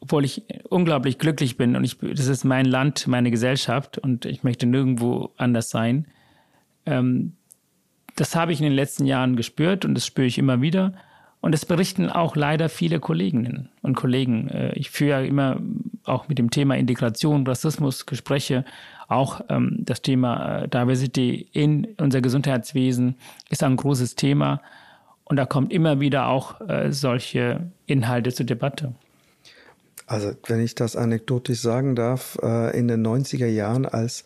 obwohl 0.00 0.24
ich 0.24 0.42
unglaublich 0.68 1.18
glücklich 1.18 1.56
bin 1.56 1.76
und 1.76 1.84
ich, 1.84 1.98
das 1.98 2.26
ist 2.26 2.44
mein 2.44 2.66
Land, 2.66 3.06
meine 3.06 3.30
Gesellschaft 3.30 3.98
und 3.98 4.26
ich 4.26 4.42
möchte 4.42 4.66
nirgendwo 4.66 5.30
anders 5.36 5.70
sein. 5.70 6.06
Ähm, 6.86 7.32
das 8.16 8.36
habe 8.36 8.52
ich 8.52 8.60
in 8.60 8.64
den 8.64 8.74
letzten 8.74 9.06
Jahren 9.06 9.36
gespürt 9.36 9.84
und 9.84 9.94
das 9.94 10.06
spüre 10.06 10.26
ich 10.26 10.38
immer 10.38 10.60
wieder. 10.60 10.94
Und 11.40 11.52
das 11.52 11.66
berichten 11.66 12.08
auch 12.08 12.36
leider 12.36 12.70
viele 12.70 13.00
Kolleginnen 13.00 13.68
und 13.82 13.96
Kollegen. 13.96 14.48
Äh, 14.48 14.72
ich 14.76 14.90
führe 14.90 15.10
ja 15.10 15.20
immer 15.20 15.60
auch 16.04 16.26
mit 16.28 16.38
dem 16.38 16.50
Thema 16.50 16.74
Integration, 16.76 17.46
Rassismus 17.46 18.06
Gespräche. 18.06 18.64
Auch 19.08 19.42
ähm, 19.50 19.76
das 19.80 20.00
Thema 20.00 20.62
äh, 20.62 20.68
Diversity 20.68 21.46
in 21.52 21.88
unser 21.98 22.22
Gesundheitswesen 22.22 23.16
ist 23.50 23.62
ein 23.62 23.76
großes 23.76 24.14
Thema. 24.14 24.62
Und 25.24 25.36
da 25.36 25.44
kommt 25.44 25.70
immer 25.70 26.00
wieder 26.00 26.28
auch 26.28 26.62
äh, 26.66 26.90
solche 26.92 27.70
Inhalte 27.84 28.32
zur 28.32 28.46
Debatte. 28.46 28.94
Also, 30.06 30.32
wenn 30.46 30.60
ich 30.60 30.74
das 30.74 30.96
anekdotisch 30.96 31.60
sagen 31.60 31.96
darf, 31.96 32.38
äh, 32.42 32.76
in 32.78 32.88
den 32.88 33.06
90er 33.06 33.46
Jahren, 33.46 33.86
als 33.86 34.24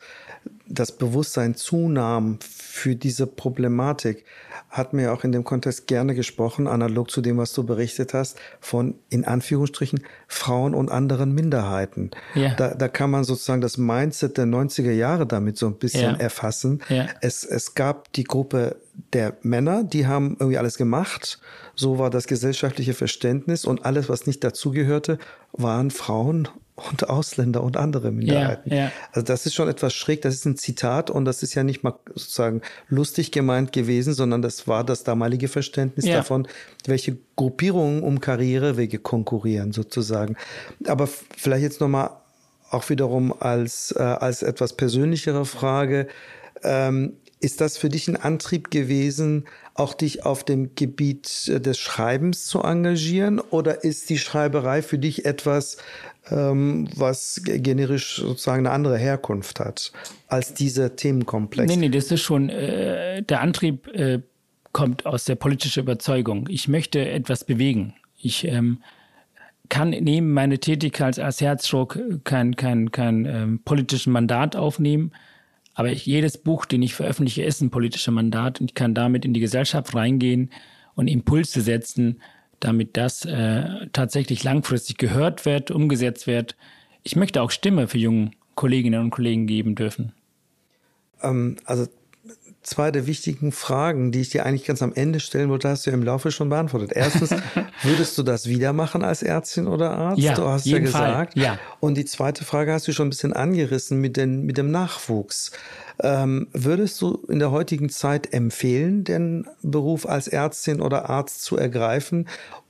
das 0.69 0.93
Bewusstsein 0.93 1.55
zunahm 1.55 2.39
für 2.41 2.95
diese 2.95 3.27
Problematik, 3.27 4.25
hat 4.71 4.93
mir 4.93 5.13
auch 5.13 5.25
in 5.25 5.33
dem 5.33 5.45
Kontext 5.45 5.87
gerne 5.87 6.15
gesprochen, 6.15 6.67
analog 6.67 7.11
zu 7.11 7.23
dem, 7.23 7.39
was 7.39 7.53
du 7.55 7.65
berichtet 7.65 8.13
hast, 8.13 8.39
von 8.61 8.95
in 9.09 9.25
Anführungsstrichen 9.25 10.03
Frauen 10.27 10.75
und 10.75 10.91
anderen 10.91 11.35
Minderheiten. 11.35 12.11
Ja. 12.35 12.55
Da, 12.55 12.75
da 12.75 12.89
kann 12.89 13.11
man 13.11 13.25
sozusagen 13.25 13.63
das 13.63 13.79
Mindset 13.79 14.37
der 14.37 14.45
90er 14.45 14.93
Jahre 14.93 15.27
damit 15.27 15.57
so 15.57 15.67
ein 15.67 15.79
bisschen 15.79 16.15
ja. 16.15 16.21
erfassen. 16.21 16.83
Ja. 16.89 17.07
Es, 17.23 17.45
es 17.45 17.75
gab 17.75 18.13
die 18.13 18.25
Gruppe 18.25 18.77
der 19.13 19.37
Männer, 19.43 19.85
die 19.85 20.07
haben 20.07 20.37
irgendwie 20.39 20.59
alles 20.59 20.77
gemacht. 20.77 21.41
So 21.75 21.99
war 21.99 22.11
das 22.11 22.27
gesellschaftliche 22.27 22.93
Verständnis 22.93 23.65
und 23.65 23.87
alles, 23.87 24.09
was 24.09 24.27
nicht 24.27 24.45
dazugehörte, 24.45 25.19
waren 25.53 25.91
Frauen 25.91 26.49
und 26.79 27.09
Ausländer 27.09 27.63
und 27.63 27.77
andere 27.77 28.13
Minderheiten. 28.13 28.71
Ja, 28.71 28.77
ja. 28.77 28.93
Also 29.13 29.25
das 29.25 29.47
ist 29.47 29.55
schon 29.55 29.69
etwas 29.69 29.95
schräg. 29.95 30.23
Das 30.23 30.35
ist 30.35 30.45
ein 30.45 30.57
Zitat 30.59 31.11
und 31.11 31.25
das 31.25 31.43
ist 31.43 31.55
ja 31.55 31.65
nicht 31.65 31.83
mal 31.83 31.95
sozusagen 32.15 32.61
lustig 32.89 33.33
gemeint 33.33 33.73
gewesen, 33.73 34.13
sondern 34.13 34.43
das 34.43 34.69
war 34.69 34.85
das 34.85 35.05
damalige 35.05 35.49
Verständnis 35.49 36.05
ja. 36.05 36.17
davon, 36.17 36.47
welche 36.87 37.17
Gruppierungen 37.37 38.03
um 38.03 38.21
Karrierewege 38.21 38.99
konkurrieren 38.99 39.73
sozusagen. 39.73 40.37
Aber 40.87 41.07
vielleicht 41.07 41.63
jetzt 41.63 41.81
nochmal 41.81 42.11
auch 42.71 42.89
wiederum 42.91 43.35
als, 43.41 43.95
äh, 43.97 44.03
als 44.03 44.43
etwas 44.43 44.75
persönlichere 44.75 45.47
Frage. 45.47 46.09
Ähm, 46.63 47.15
Ist 47.41 47.61
das 47.61 47.79
für 47.79 47.89
dich 47.89 48.09
ein 48.09 48.17
Antrieb 48.17 48.71
gewesen, 48.71 49.45
auch 49.75 49.95
dich 49.95 50.27
auf 50.27 50.43
dem 50.43 50.75
Gebiet 50.75 51.49
äh, 51.49 51.61
des 51.61 51.79
Schreibens 51.79 52.47
zu 52.47 52.63
engagieren? 52.63 53.39
Oder 53.39 53.85
ist 53.85 54.11
die 54.11 54.19
Schreiberei 54.19 54.83
für 54.83 54.99
dich 54.99 55.25
etwas, 55.25 55.77
ähm, 56.31 56.89
was 56.97 57.41
generisch 57.45 58.17
sozusagen 58.17 58.67
eine 58.67 58.71
andere 58.71 58.99
Herkunft 58.99 59.61
hat 59.61 59.93
als 60.27 60.55
dieser 60.55 60.97
Themenkomplex? 60.97 61.69
Nee, 61.71 61.77
nee, 61.77 61.89
das 61.89 62.11
ist 62.11 62.23
schon, 62.23 62.49
äh, 62.49 63.23
der 63.23 63.41
Antrieb 63.41 63.89
äh, 63.89 64.21
kommt 64.73 65.07
aus 65.07 65.25
der 65.25 65.37
politischen 65.37 65.83
Überzeugung. 65.83 66.49
Ich 66.51 66.69
möchte 66.69 67.09
etwas 67.09 67.45
bewegen. 67.45 67.95
Ich 68.17 68.45
ähm, 68.47 68.83
kann 69.69 69.91
neben 69.91 70.33
meiner 70.33 70.59
Tätigkeit 70.59 71.19
als 71.19 71.41
Herzdruck 71.41 71.99
kein, 72.25 72.57
kein, 72.57 72.91
kein 72.91 73.25
ähm, 73.27 73.61
politisches 73.65 74.07
Mandat 74.07 74.57
aufnehmen 74.57 75.13
aber 75.79 75.93
ich, 75.93 76.07
jedes 76.07 76.39
Buch, 76.39 76.65
den 76.65 76.83
ich 76.83 76.95
veröffentliche, 76.95 77.45
ist 77.45 77.61
ein 77.61 77.71
politischer 77.71 78.11
Mandat 78.11 78.61
und 78.61 78.73
ich 78.73 78.75
kann 78.75 78.95
damit 78.95 79.25
in 79.25 79.33
die 79.33 79.39
Gesellschaft 79.39 79.95
reingehen 79.95 80.51
und 80.97 81.07
Impulse 81.07 81.61
setzen, 81.61 82.21
damit 82.61 82.97
das 82.97 83.25
äh, 83.25 83.89
tatsächlich 83.93 84.45
langfristig 84.45 84.99
gehört 84.99 85.45
wird, 85.45 85.71
umgesetzt 85.71 86.27
wird. 86.27 86.57
Ich 87.03 87.17
möchte 87.17 87.43
auch 87.43 87.51
Stimme 87.51 87.89
für 87.89 87.99
junge 87.99 88.33
Kolleginnen 88.55 89.01
und 89.01 89.11
Kollegen 89.11 89.47
geben 89.47 89.75
dürfen. 89.75 90.13
Ähm, 91.23 91.57
also 91.65 91.87
zwei 92.69 92.91
der 92.91 93.07
wichtigen 93.07 93.53
Fragen, 93.53 94.13
die 94.13 94.21
ich 94.21 94.31
dir 94.31 94.47
eigentlich 94.47 94.65
ganz 94.65 94.83
am 94.83 94.93
Ende 94.95 95.21
stellen 95.21 95.49
wollte, 95.49 95.69
hast 95.69 95.87
du 95.87 95.91
ja 95.91 95.97
im 95.97 96.03
Laufe 96.03 96.31
schon 96.31 96.49
beantwortet. 96.49 96.93
Erstens, 96.95 97.31
würdest 97.83 98.17
du 98.19 98.23
das 98.23 98.47
wieder 98.47 98.73
machen 98.73 99.03
als 99.03 99.23
Ärztin 99.23 99.67
oder 99.67 99.91
Arzt? 99.91 100.21
Ja, 100.21 100.35
du 100.35 100.45
hast 100.45 100.67
ja 100.67 100.79
gesagt. 100.79 101.35
Fall, 101.35 101.43
ja. 101.43 101.59
Und 101.81 101.97
die 101.97 102.05
zweite 102.05 102.45
Frage 102.45 102.73
hast 102.73 102.87
du 102.89 102.93
schon 102.93 103.09
ein 103.09 103.11
bisschen 103.11 103.33
angerissen 103.33 104.01
mit, 104.01 104.17
den, 104.17 104.45
mit 104.45 104.59
dem 104.59 104.71
Nachwuchs. 104.71 105.53
Ähm, 106.01 106.49
würdest 106.53 107.01
du 107.03 107.15
in 107.29 107.39
der 107.41 107.51
heutigen 107.51 107.89
Zeit 107.89 108.33
empfehlen, 108.33 109.05
den 109.05 109.47
Beruf 109.63 110.07
als 110.07 110.29
Ärztin 110.29 110.81
oder 110.81 111.11
Arzt 111.11 111.43
zu 111.43 111.57
ergreifen? 111.57 112.29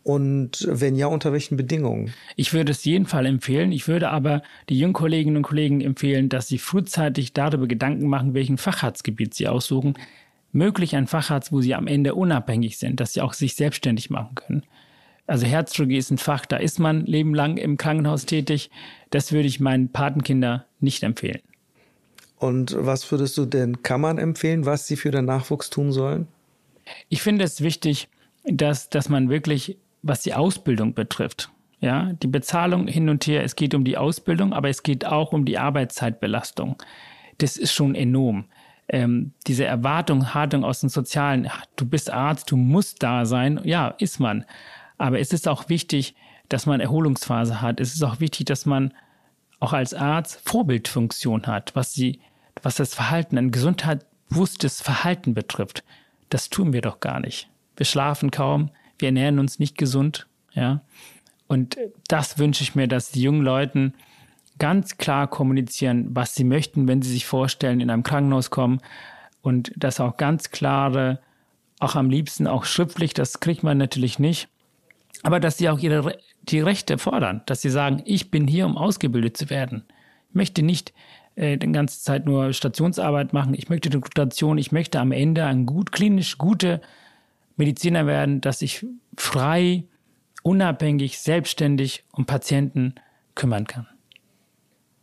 Und 0.09 0.67
wenn 0.71 0.97
ja, 0.97 1.07
unter 1.07 1.35
welchen 1.35 1.59
Bedingungen? 1.59 2.15
Ich 2.35 2.55
würde 2.55 2.73
es 2.73 2.87
jeden 2.87 3.05
Fall 3.05 3.27
empfehlen. 3.27 3.73
Ich 3.73 3.89
würde 3.89 4.09
aber 4.09 4.41
die 4.71 4.79
jungen 4.79 4.95
Kolleginnen 4.95 5.37
und 5.37 5.43
Kollegen 5.43 5.83
empfehlen, 5.83 6.31
dass 6.31 6.49
sie 6.49 6.57
frühzeitig 6.57 7.35
darüber 7.35 7.67
Gedanken 7.67 8.09
machen, 8.09 8.33
welchen 8.33 8.57
Facharztgebiet 8.57 9.35
sie 9.35 9.49
aussuchen. 9.49 9.99
Möglich 10.51 10.97
ein 10.97 11.09
Facharzt, 11.09 11.53
wo 11.53 11.61
sie 11.61 11.75
am 11.75 11.87
Ende 11.87 12.15
unabhängig 12.15 12.79
sind, 12.79 13.01
dass 13.01 13.13
sie 13.13 13.21
auch 13.21 13.35
sich 13.35 13.55
selbstständig 13.55 14.09
machen 14.09 14.35
können. 14.35 14.63
Also 15.27 15.45
Herzchirurgie 15.45 15.99
ist 15.99 16.11
ein 16.11 16.17
Fach, 16.17 16.47
da 16.47 16.57
ist 16.57 16.79
man 16.79 17.05
lebenlang 17.05 17.59
im 17.59 17.77
Krankenhaus 17.77 18.25
tätig. 18.25 18.71
Das 19.11 19.31
würde 19.31 19.49
ich 19.49 19.61
meinen 19.61 19.91
Patenkinder 19.91 20.65
nicht 20.81 21.03
empfehlen. 21.03 21.43
Und 22.39 22.75
was 22.79 23.13
würdest 23.13 23.37
du 23.37 23.45
den 23.45 23.83
Kammern 23.83 24.17
empfehlen, 24.17 24.65
was 24.65 24.87
sie 24.87 24.97
für 24.97 25.11
den 25.11 25.27
Nachwuchs 25.27 25.69
tun 25.69 25.93
sollen? 25.93 26.29
Ich 27.11 27.21
finde 27.21 27.45
es 27.45 27.61
wichtig, 27.61 28.09
dass, 28.47 28.89
dass 28.89 29.11
man 29.11 29.29
wirklich 29.29 29.77
was 30.03 30.23
die 30.23 30.35
Ausbildung 30.35 30.95
betrifft. 30.95 31.51
Ja, 31.81 32.13
die 32.15 32.27
Bezahlung 32.27 32.89
hin 32.89 33.09
und 33.09 33.27
her, 33.27 33.45
es 33.45 33.55
geht 33.55 33.75
um 33.75 33.85
die 33.85 33.97
Ausbildung, 33.97 34.53
aber 34.53 34.69
es 34.69 34.83
geht 34.83 35.05
auch 35.05 35.33
um 35.33 35.45
die 35.45 35.59
Arbeitszeitbelastung. 35.59 36.83
Das 37.39 37.57
ist 37.57 37.73
schon 37.73 37.95
enorm. 37.95 38.47
Ähm, 38.89 39.33
diese 39.47 39.65
Erwartung, 39.65 40.35
Hartung 40.35 40.65
aus 40.65 40.81
dem 40.81 40.89
Sozialen, 40.89 41.47
ach, 41.49 41.67
du 41.77 41.87
bist 41.87 42.11
Arzt, 42.11 42.51
du 42.51 42.57
musst 42.57 43.03
da 43.03 43.27
sein, 43.27 43.61
ja, 43.63 43.89
ist 43.99 44.19
man. 44.19 44.45
Aber 44.97 45.21
es 45.21 45.33
ist 45.33 45.47
auch 45.47 45.69
wichtig, 45.69 46.17
dass 46.49 46.67
man 46.67 46.81
Erholungsphase 46.81 47.61
hat. 47.61 47.81
Es 47.81 47.95
ist 47.95 48.03
auch 48.03 48.19
wichtig, 48.19 48.47
dass 48.47 48.67
man 48.67 48.93
auch 49.61 49.73
als 49.73 49.95
Arzt 49.95 50.41
Vorbildfunktion 50.49 51.47
hat, 51.47 51.77
was 51.77 51.93
die, 51.93 52.21
was 52.63 52.77
das 52.77 52.95
Verhalten, 52.95 53.39
ein 53.39 53.51
gesundheitsbewusstes 53.51 54.81
Verhalten 54.81 55.35
betrifft. 55.35 55.85
Das 56.31 56.51
tun 56.51 56.73
wir 56.73 56.81
doch 56.81 57.01
gar 57.01 57.21
nicht. 57.21 57.49
Wir 57.77 57.87
schlafen 57.87 58.31
kaum, 58.31 58.71
wir 58.99 59.09
ernähren 59.09 59.39
uns 59.39 59.59
nicht 59.59 59.79
gesund, 59.79 60.27
ja. 60.53 60.83
Und 61.47 61.79
das 62.09 62.39
wünsche 62.39 62.63
ich 62.63 62.75
mir, 62.75 62.89
dass 62.89 63.11
die 63.11 63.23
jungen 63.23 63.43
Leuten 63.43 63.95
ganz 64.59 64.99
klar 64.99 65.29
kommunizieren, 65.29 66.09
was 66.11 66.35
sie 66.35 66.45
möchten, 66.45 66.89
wenn 66.89 67.01
sie 67.01 67.11
sich 67.11 67.27
vorstellen, 67.27 67.81
in 67.81 67.91
einem 67.91 68.03
Krankenhaus 68.03 68.51
kommen 68.51 68.81
und 69.41 69.73
das 69.77 70.01
auch 70.01 70.17
ganz 70.17 70.51
klare, 70.51 71.21
auch 71.81 71.95
am 71.95 72.11
liebsten 72.11 72.47
auch 72.47 72.65
schriftlich, 72.65 73.15
das 73.15 73.41
kriegt 73.41 73.63
man 73.63 73.79
natürlich 73.79 74.19
nicht, 74.19 74.49
aber 75.23 75.41
dass 75.41 75.59
sie 75.59 75.69
auch 75.71 75.79
ihre 75.79 76.19
die 76.43 76.61
Rechte 76.61 76.99
fordern, 76.99 77.43
dass 77.47 77.63
sie 77.63 77.71
sagen, 77.71 78.03
ich 78.05 78.31
bin 78.31 78.47
hier, 78.47 78.67
um 78.67 78.77
ausgebildet 78.77 79.37
zu 79.37 79.51
werden. 79.51 79.85
Ich 80.31 80.35
möchte 80.35 80.63
nicht 80.63 80.95
äh, 81.35 81.57
die 81.59 81.71
ganze 81.73 82.01
Zeit 82.01 82.27
nur 82.27 82.53
Stationsarbeit 82.53 83.33
machen. 83.33 83.55
Ich 83.55 83.69
möchte 83.69 83.91
die 83.91 83.97
Rotation, 83.97 84.59
ich 84.59 84.73
möchte 84.73 85.01
am 85.01 85.13
Ende 85.13 85.45
ein 85.45 85.67
gut 85.67 85.93
klinisch 85.93 86.39
gute 86.39 86.81
Mediziner 87.59 88.07
werden, 88.07 88.41
dass 88.41 88.63
ich 88.63 88.87
frei, 89.17 89.85
unabhängig, 90.43 91.19
selbstständig 91.19 92.05
um 92.13 92.25
Patienten 92.25 92.95
kümmern 93.35 93.67
kann. 93.67 93.87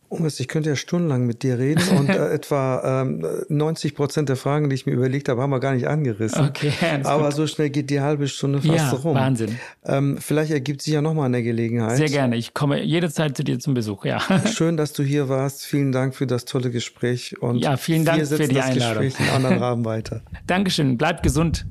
Unges, 0.08 0.38
ich 0.38 0.46
könnte 0.46 0.68
ja 0.68 0.76
stundenlang 0.76 1.26
mit 1.26 1.42
dir 1.42 1.58
reden 1.58 1.82
und 1.98 2.08
äh, 2.08 2.28
etwa 2.34 3.02
ähm, 3.02 3.26
90 3.48 3.94
Prozent 3.94 4.28
der 4.28 4.36
Fragen, 4.36 4.68
die 4.70 4.74
ich 4.74 4.86
mir 4.86 4.92
überlegt 4.92 5.28
habe, 5.28 5.42
haben 5.42 5.50
wir 5.50 5.58
gar 5.58 5.74
nicht 5.74 5.88
angerissen. 5.88 6.46
Okay, 6.46 6.72
Aber 7.04 7.24
gut. 7.24 7.34
so 7.34 7.46
schnell 7.46 7.70
geht 7.70 7.90
die 7.90 8.00
halbe 8.00 8.28
Stunde 8.28 8.60
fast 8.62 8.76
ja, 8.76 8.90
rum. 8.90 9.16
Wahnsinn. 9.16 9.58
Ähm, 9.84 10.18
vielleicht 10.20 10.52
ergibt 10.52 10.82
sich 10.82 10.94
ja 10.94 11.02
nochmal 11.02 11.26
eine 11.26 11.42
Gelegenheit. 11.42 11.96
Sehr 11.96 12.08
gerne. 12.08 12.36
Ich 12.36 12.54
komme 12.54 12.82
jederzeit 12.82 13.36
zu 13.36 13.42
dir 13.42 13.58
zum 13.58 13.74
Besuch, 13.74 14.04
ja. 14.04 14.20
Schön, 14.46 14.76
dass 14.76 14.92
du 14.92 15.02
hier 15.02 15.28
warst. 15.28 15.66
Vielen 15.66 15.90
Dank 15.90 16.14
für 16.14 16.26
das 16.26 16.44
tolle 16.44 16.70
Gespräch. 16.70 17.40
Und 17.40 17.58
ja, 17.58 17.76
vielen 17.76 18.04
Dank 18.04 18.26
für 18.26 18.46
die 18.46 18.54
das 18.54 18.66
Einladung. 18.66 19.02
Gespräch 19.02 19.28
in 19.28 19.34
anderen 19.34 19.58
Rahmen 19.58 19.84
weiter. 19.84 20.22
Dankeschön. 20.46 20.96
Bleibt 20.96 21.24
gesund. 21.24 21.66